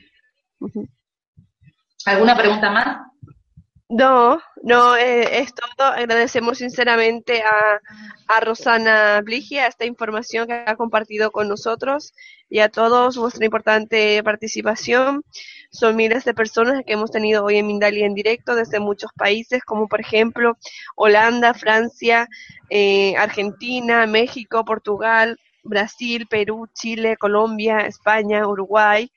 [2.06, 2.98] ¿Alguna pregunta más?
[3.88, 5.86] No, no, eh, es todo.
[5.86, 7.80] Agradecemos sinceramente a,
[8.26, 12.12] a Rosana Bligia esta información que ha compartido con nosotros
[12.50, 15.22] y a todos vuestra importante participación.
[15.70, 19.62] Son miles de personas que hemos tenido hoy en Mindalia en directo desde muchos países,
[19.64, 20.58] como por ejemplo
[20.96, 22.26] Holanda, Francia,
[22.68, 25.38] eh, Argentina, México, Portugal,
[25.68, 29.10] Brasil, Perú, Chile, Colombia, España, Uruguay.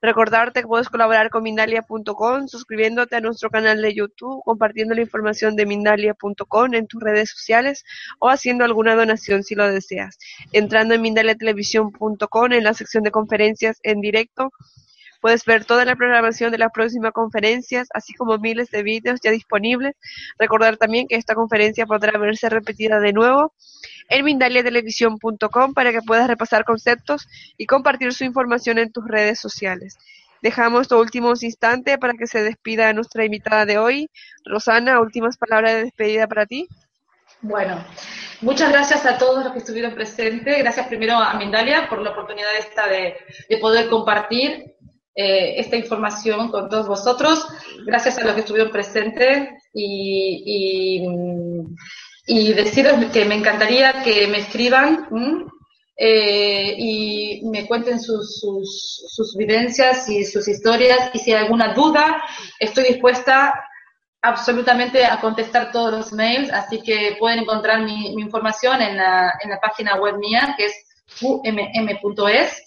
[0.00, 5.56] Recordarte que puedes colaborar con Mindalia.com suscribiéndote a nuestro canal de YouTube, compartiendo la información
[5.56, 7.84] de Mindalia.com en tus redes sociales
[8.18, 10.18] o haciendo alguna donación si lo deseas.
[10.52, 14.52] Entrando en Mindaliatelevisión.com en la sección de conferencias en directo
[15.20, 19.30] Puedes ver toda la programación de las próximas conferencias, así como miles de vídeos ya
[19.30, 19.94] disponibles.
[20.38, 23.52] Recordar también que esta conferencia podrá verse repetida de nuevo
[24.08, 29.98] en mindaliatelevisión.com para que puedas repasar conceptos y compartir su información en tus redes sociales.
[30.42, 34.10] Dejamos estos últimos instantes para que se despida nuestra invitada de hoy.
[34.44, 36.68] Rosana, últimas palabras de despedida para ti.
[37.40, 37.84] Bueno,
[38.42, 40.58] muchas gracias a todos los que estuvieron presentes.
[40.58, 43.16] Gracias primero a Mindalia por la oportunidad esta de,
[43.48, 44.75] de poder compartir
[45.18, 47.48] eh, esta información con todos vosotros.
[47.86, 51.02] Gracias a los que estuvieron presentes y,
[52.26, 55.08] y, deciros que me encantaría que me escriban
[55.96, 61.10] eh, y me cuenten sus, sus, sus, vivencias y sus historias.
[61.14, 62.22] Y si hay alguna duda,
[62.60, 63.54] estoy dispuesta
[64.20, 69.32] absolutamente a contestar todos los mails, así que pueden encontrar mi, mi información en la,
[69.42, 70.74] en la, página web mía, que es
[71.22, 72.62] umm.es.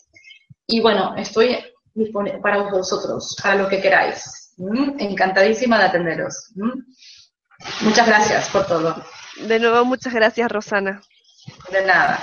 [0.65, 1.57] Y bueno, estoy
[2.41, 4.53] para vosotros, para lo que queráis.
[4.57, 4.99] ¿Mm?
[4.99, 6.51] Encantadísima de atenderos.
[6.55, 6.79] ¿Mm?
[7.81, 9.03] Muchas gracias por todo.
[9.47, 11.01] De nuevo, muchas gracias, Rosana.
[11.71, 12.19] De nada.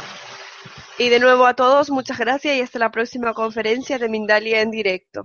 [0.98, 4.70] Y de nuevo a todos, muchas gracias y hasta la próxima conferencia de Mindalia en
[4.70, 5.24] directo.